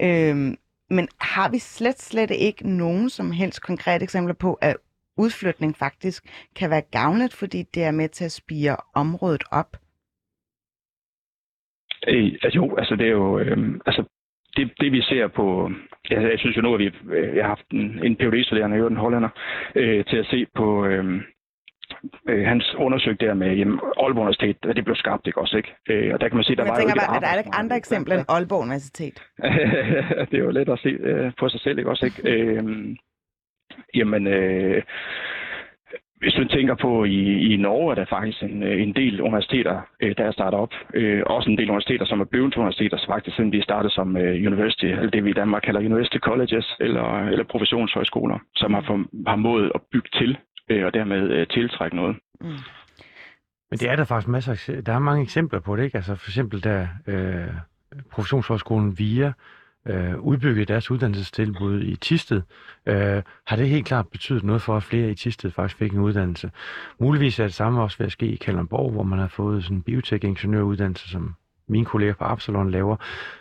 [0.00, 0.56] Øhm,
[0.90, 4.76] men har vi slet, slet ikke nogen som helst konkrete eksempler på, at
[5.16, 6.24] udflytning faktisk
[6.56, 9.76] kan være gavnligt, fordi det er med til at spire området op?
[12.08, 14.04] Øh, altså jo, altså det er jo, øh, altså
[14.56, 15.70] det, det vi ser på,
[16.10, 18.76] jeg, jeg synes jo nu, at vi øh, jeg har haft en, en phd studerende
[18.76, 19.28] jo en hollænder,
[19.74, 21.22] øh, til at se på, øh,
[22.28, 25.72] øh, hans undersøgte der med jamen, Aalborg Universitet, det blev skabt, ikke også, ikke?
[25.88, 27.54] Øh, og der kan man se, der jeg var jo ikke bare, er der ikke
[27.54, 29.22] andre eksempler end Aalborg Universitet?
[30.30, 32.30] det er jo let at se øh, på sig selv, ikke også, ikke?
[32.30, 32.64] øh,
[33.94, 34.82] jamen, øh,
[36.22, 37.20] hvis du tænker på, i,
[37.52, 40.74] i Norge er der faktisk en, øh, en del universiteter, øh, der er startet op.
[40.94, 43.94] Øh, også en del universiteter, som er blevet til universiteter, så faktisk siden de startede
[43.94, 48.74] som øh, university, eller det vi i Danmark kalder university colleges, eller, eller professionshøjskoler, som
[48.74, 50.38] har, for, har måde at bygge til
[50.68, 52.16] øh, og dermed øh, tiltrække noget.
[52.40, 52.46] Mm.
[53.70, 55.96] Men det er der faktisk masser af, der er mange eksempler på det, ikke?
[55.96, 57.48] Altså for eksempel der øh,
[58.10, 59.32] professionshøjskolen VIA
[59.86, 62.42] øh, udbyggede deres uddannelsestilbud i Tisted,
[62.86, 66.00] øh, har det helt klart betydet noget for, at flere i Tisted faktisk fik en
[66.00, 66.50] uddannelse.
[66.98, 69.76] Muligvis er det samme også ved at ske i Kalundborg, hvor man har fået sådan
[69.76, 71.34] en biotek-ingeniøruddannelse, som
[71.68, 72.96] mine kolleger på Absalon laver.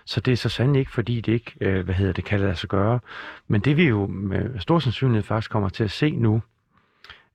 [0.06, 2.56] Så det er så sandelig ikke, fordi det ikke, øh, hvad hedder det, kan lade
[2.56, 3.00] sig gøre.
[3.48, 6.42] Men det vi jo med stor sandsynlighed faktisk kommer til at se nu,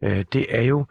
[0.03, 0.87] øh, det er jo,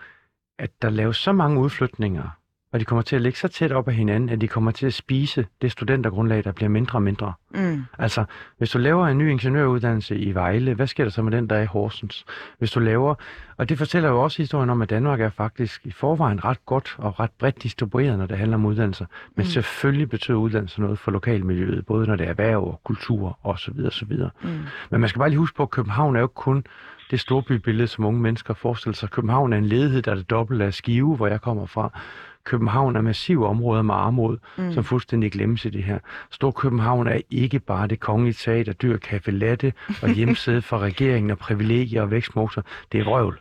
[0.60, 2.30] at der laves så mange udflytninger,
[2.76, 4.86] og de kommer til at ligge så tæt op ad hinanden, at de kommer til
[4.86, 7.34] at spise det studentergrundlag, der bliver mindre og mindre.
[7.56, 7.84] Mm.
[8.00, 8.26] Altså,
[8.58, 11.56] hvis du laver en ny ingeniøruddannelse i Vejle, hvad sker der så med den, der
[11.56, 12.26] er i Horsens?
[12.58, 13.16] Hvis du laver,
[13.58, 16.96] og det fortæller jo også historien om, at Danmark er faktisk i forvejen ret godt
[16.98, 19.06] og ret bredt distribueret, når det handler om uddannelser.
[19.36, 19.50] Men mm.
[19.50, 23.86] selvfølgelig betyder uddannelse noget for lokalmiljøet, både når det er erhverv og kultur osv.
[23.86, 24.14] osv.
[24.44, 24.50] Mm.
[24.90, 26.66] Men man skal bare lige huske på, at København er jo kun
[27.12, 29.10] det storbybillede, som unge mennesker forestiller sig.
[29.10, 32.00] København er en ledighed, der er det dobbelte af Skive, hvor jeg kommer fra.
[32.44, 34.74] København er massive områder med armod, mm.
[34.74, 36.00] som fuldstændig glemmes i det her.
[36.32, 41.32] Stor København er ikke bare det kongelige teater, dyr kaffe latte og hjemsæde for regeringen
[41.32, 42.64] og privilegier og vækstmotor.
[42.92, 43.40] Det er røvl.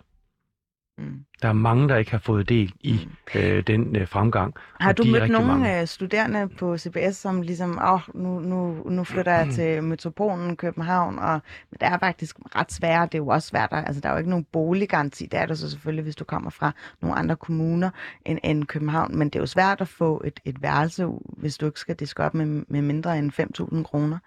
[0.98, 1.24] Mm.
[1.42, 3.40] Der er mange, der ikke har fået del i mm.
[3.40, 4.54] øh, den øh, fremgang.
[4.80, 5.86] Har du mødt nogle mange.
[5.86, 11.18] Studerende på CBS, som ligesom, åh, oh, nu, nu, nu flytter jeg til metropolen København,
[11.18, 11.40] og
[11.70, 13.12] men det er faktisk ret svært.
[13.12, 15.26] Det er jo også svært, der, altså der er jo ikke nogen boliggaranti.
[15.26, 16.72] Det er der så selvfølgelig, hvis du kommer fra
[17.02, 17.90] nogle andre kommuner
[18.24, 19.18] end, end København.
[19.18, 22.24] Men det er jo svært at få et, et værelse, hvis du ikke skal diske
[22.24, 23.32] op med, med mindre end
[23.76, 24.18] 5.000 kroner.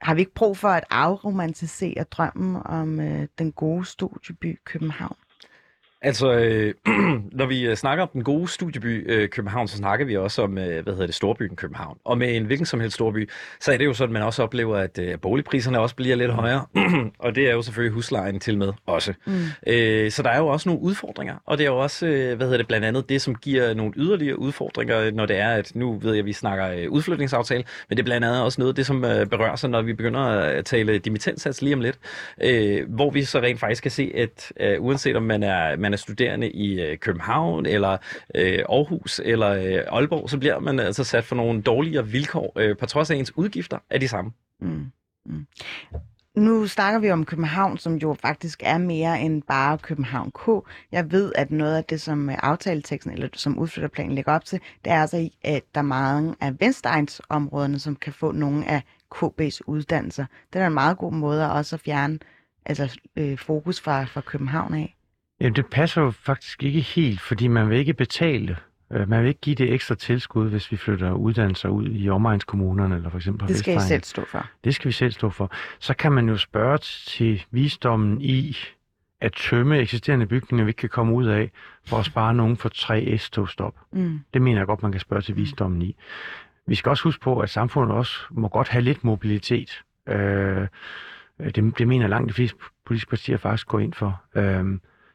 [0.00, 5.16] Har vi ikke brug for at afromantisere drømmen om øh, den gode studieby København?
[6.04, 6.74] Altså, øh,
[7.38, 10.58] når vi øh, snakker om den gode studieby øh, København, så snakker vi også om,
[10.58, 11.98] øh, hvad hedder det, storbyen København.
[12.04, 13.30] Og med en hvilken som helst storby,
[13.60, 16.32] så er det jo sådan, at man også oplever, at øh, boligpriserne også bliver lidt
[16.32, 16.66] højere.
[17.24, 19.14] og det er jo selvfølgelig huslejen til med også.
[19.26, 19.32] Mm.
[19.66, 21.34] Øh, så der er jo også nogle udfordringer.
[21.46, 23.92] Og det er jo også, øh, hvad hedder det, blandt andet det, som giver nogle
[23.96, 27.96] yderligere udfordringer, når det er, at nu ved jeg, at vi snakker øh, udflytningsaftale, men
[27.96, 30.20] det er blandt andet også noget af det, som øh, berører sig, når vi begynder
[30.20, 31.98] at tale dimittenssats lige om lidt.
[32.42, 35.93] Øh, hvor vi så rent faktisk kan se, at øh, uanset om man er, man
[35.94, 37.96] er studerende i øh, København, eller
[38.34, 42.76] øh, Aarhus, eller øh, Aalborg, så bliver man altså sat for nogle dårligere vilkår, øh,
[42.76, 44.32] på trods af ens udgifter er de samme.
[44.60, 44.86] Mm.
[45.26, 45.46] Mm.
[46.36, 50.48] Nu snakker vi om København, som jo faktisk er mere end bare København K.
[50.92, 54.60] Jeg ved, at noget af det, som øh, aftaleteksten eller som udflytterplanen lægger op til,
[54.84, 58.82] det er altså, at der er mange af Vestegnsområderne, som kan få nogle af
[59.14, 60.26] KB's uddannelser.
[60.52, 62.18] Det er en meget god måde at også at fjerne
[62.66, 64.96] altså, øh, fokus fra, fra København af.
[65.44, 68.56] Jamen, det passer jo faktisk ikke helt, fordi man vil ikke betale
[68.92, 72.96] Øh, man vil ikke give det ekstra tilskud, hvis vi flytter uddannelser ud i omegnskommunerne,
[72.96, 74.46] eller for eksempel Det skal I selv stå for.
[74.64, 75.50] Det skal vi selv stå for.
[75.78, 78.56] Så kan man jo spørge til visdommen i
[79.20, 81.50] at tømme eksisterende bygninger, vi ikke kan komme ud af,
[81.86, 83.74] for at spare nogen for tre S-togstop.
[83.92, 84.20] Mm.
[84.34, 85.96] Det mener jeg godt, man kan spørge til visdommen i.
[86.66, 89.82] Vi skal også huske på, at samfundet også må godt have lidt mobilitet.
[90.08, 90.66] Øh,
[91.38, 94.22] det, det mener langt de fleste politiske partier faktisk går ind for.
[94.34, 94.64] Øh,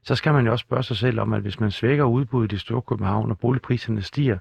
[0.04, 2.58] så skal man jo også spørge sig selv om, at hvis man svækker udbuddet i
[2.58, 4.38] Storkøbenhavn, og boligpriserne stiger,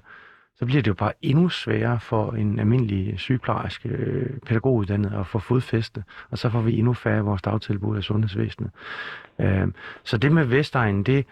[0.59, 5.39] så bliver det jo bare endnu sværere for en almindelig sygeplejerske, øh, pædagoguddannet at få
[5.39, 8.71] fodfæste, og så får vi endnu færre af vores dagtilbud af sundhedsvæsenet.
[9.39, 9.67] Øh,
[10.03, 11.25] så det med Vestegnen, det,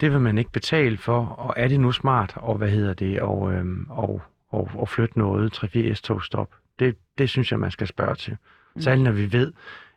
[0.00, 3.20] det vil man ikke betale for, og er det nu smart, og hvad hedder det,
[3.20, 6.48] og, øh, og, og, og flytte noget 3-4 S-togstop?
[6.78, 8.36] Det, det synes jeg, man skal spørge til.
[8.74, 8.80] Mm.
[8.80, 9.52] Særligt når vi ved,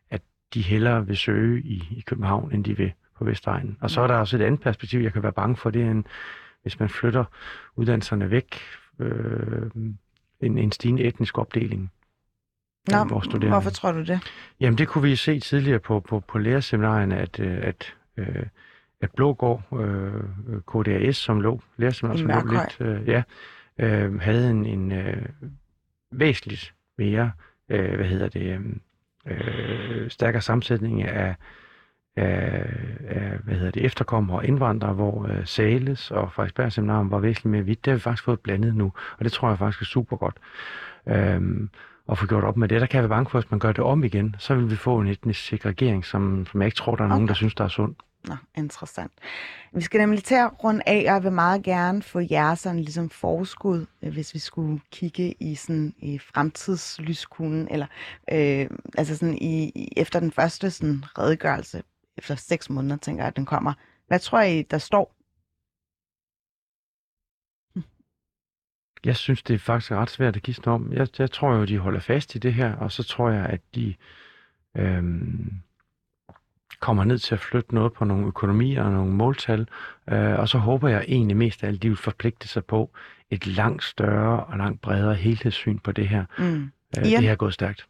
[0.10, 0.22] at
[0.54, 2.94] de hellere vil søge i, i København, end de vil
[3.24, 3.78] på Vestegnen.
[3.82, 5.92] Og så er der også et andet perspektiv, jeg kan være bange for, det er,
[5.92, 6.06] en,
[6.62, 7.26] hvis man flytter
[7.76, 8.60] uddannelserne væk,
[9.00, 9.72] øh,
[10.42, 11.92] en, en stigende etnisk opdeling.
[12.92, 13.04] Nå,
[13.50, 14.34] hvorfor tror du det?
[14.60, 18.46] Jamen, det kunne vi se tidligere på, på, på lærerseminarien, at, øh, at, øh,
[19.02, 20.24] at Blågård, øh,
[20.68, 23.24] KDAS, som lå, lærerseminariet, som lå lidt, øh, ja,
[23.78, 25.26] øh, havde en, en øh,
[26.12, 27.32] væsentligt mere,
[27.70, 28.60] øh, hvad hedder det,
[29.28, 31.36] øh, stærkere sammensætning af
[32.16, 32.66] af,
[33.08, 37.52] af hvad hedder det, efterkommere og indvandrere, hvor uh, Sales og Frederiksberg Seminarium var væsentligt
[37.52, 37.86] mere vidt.
[37.86, 40.38] Det har vi faktisk fået blandet nu, og det tror jeg faktisk er super godt.
[41.36, 41.70] Um,
[42.12, 42.82] at få gjort op med det.
[42.82, 44.70] Der kan jeg være bange for, at hvis man gør det om igen, så vil
[44.72, 47.14] vi få en etnisk segregering, som, som jeg ikke tror, der er okay.
[47.14, 47.96] nogen, der synes, der er sund.
[48.28, 49.12] Nå, interessant.
[49.74, 52.80] Vi skal nemlig til at runde af, og jeg vil meget gerne få jer sådan
[52.80, 57.86] ligesom forskud, øh, hvis vi skulle kigge i sådan i fremtidslyskuglen, eller
[58.32, 61.84] øh, altså sådan i, i, efter den første sådan redegørelse
[62.18, 63.74] efter seks måneder, tænker jeg, at den kommer.
[64.08, 65.16] Hvad tror I, der står?
[69.06, 70.94] Jeg synes, det er faktisk ret svært at gisne om.
[70.94, 73.62] Jeg, jeg tror jo, de holder fast i det her, og så tror jeg, at
[73.76, 73.96] de
[74.78, 75.54] øhm,
[76.80, 79.68] kommer ned til at flytte noget på nogle økonomier og nogle måltal,
[80.10, 82.92] øh, og så håber jeg egentlig mest af alt, de vil forpligte sig på
[83.30, 86.26] et langt større og langt bredere helhedssyn på det her.
[86.38, 86.72] Mm.
[86.98, 87.88] Øh, Det her er gået stærkt.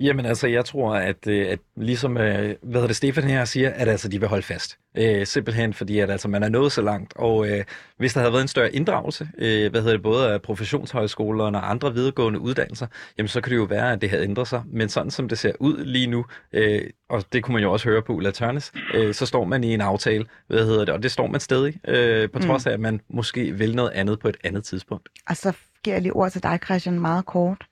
[0.00, 3.70] Jamen altså, jeg tror, at, øh, at ligesom, øh, hvad hedder det, Stefan her siger,
[3.70, 4.78] at altså, de vil holde fast.
[4.98, 7.64] Øh, simpelthen fordi, at altså, man er nået så langt, og øh,
[7.96, 11.70] hvis der havde været en større inddragelse, øh, hvad hedder det, både af professionshøjskolerne og
[11.70, 12.86] andre videregående uddannelser,
[13.18, 14.62] jamen så kan det jo være, at det havde ændret sig.
[14.66, 17.88] Men sådan som det ser ud lige nu, øh, og det kunne man jo også
[17.88, 21.02] høre på Ulla Tørnes, øh, så står man i en aftale, hvad hedder det, og
[21.02, 22.68] det står man stadig, øh, på trods mm.
[22.68, 25.08] af, at man måske vil noget andet på et andet tidspunkt.
[25.28, 25.52] Og så
[25.84, 27.66] giver jeg lige ord til dig, Christian, meget kort.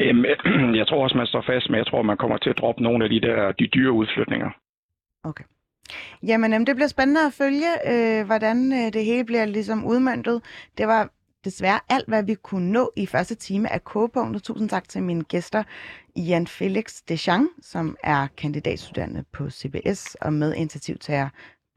[0.00, 0.24] Øhm,
[0.80, 3.04] jeg tror også, man står fast men jeg tror, man kommer til at droppe nogle
[3.04, 4.50] af de der de dyre udflytninger.
[5.24, 5.44] Okay.
[6.22, 10.42] Jamen, det bliver spændende at følge, øh, hvordan øh, det hele bliver ligesom udmyndtet.
[10.78, 11.10] Det var
[11.44, 14.42] desværre alt, hvad vi kunne nå i første time af K-punktet.
[14.42, 15.62] Tusind tak til mine gæster,
[16.16, 21.28] Jan Felix Deschamps, som er kandidatstuderende på CBS og medinitiativtager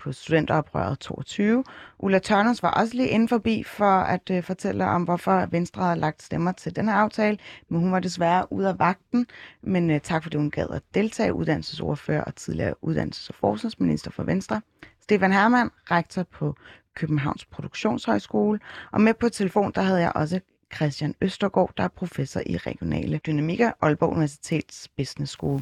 [0.05, 1.63] på Studenteroprøret 22.
[1.99, 5.95] Ulla Tørners var også lige inden forbi for at øh, fortælle om, hvorfor Venstre har
[5.95, 7.37] lagt stemmer til denne aftale,
[7.69, 9.25] men hun var desværre ude af vagten.
[9.61, 14.23] Men øh, tak fordi hun gad at deltage, uddannelsesordfører og tidligere uddannelses- og forskningsminister for
[14.23, 14.61] Venstre.
[15.01, 16.55] Stefan Hermann, rektor på
[16.95, 18.59] Københavns Produktionshøjskole.
[18.91, 20.39] Og med på telefon, der havde jeg også
[20.75, 25.61] Christian Østergaard, der er professor i regionale dynamikker, Aalborg Universitets Business School.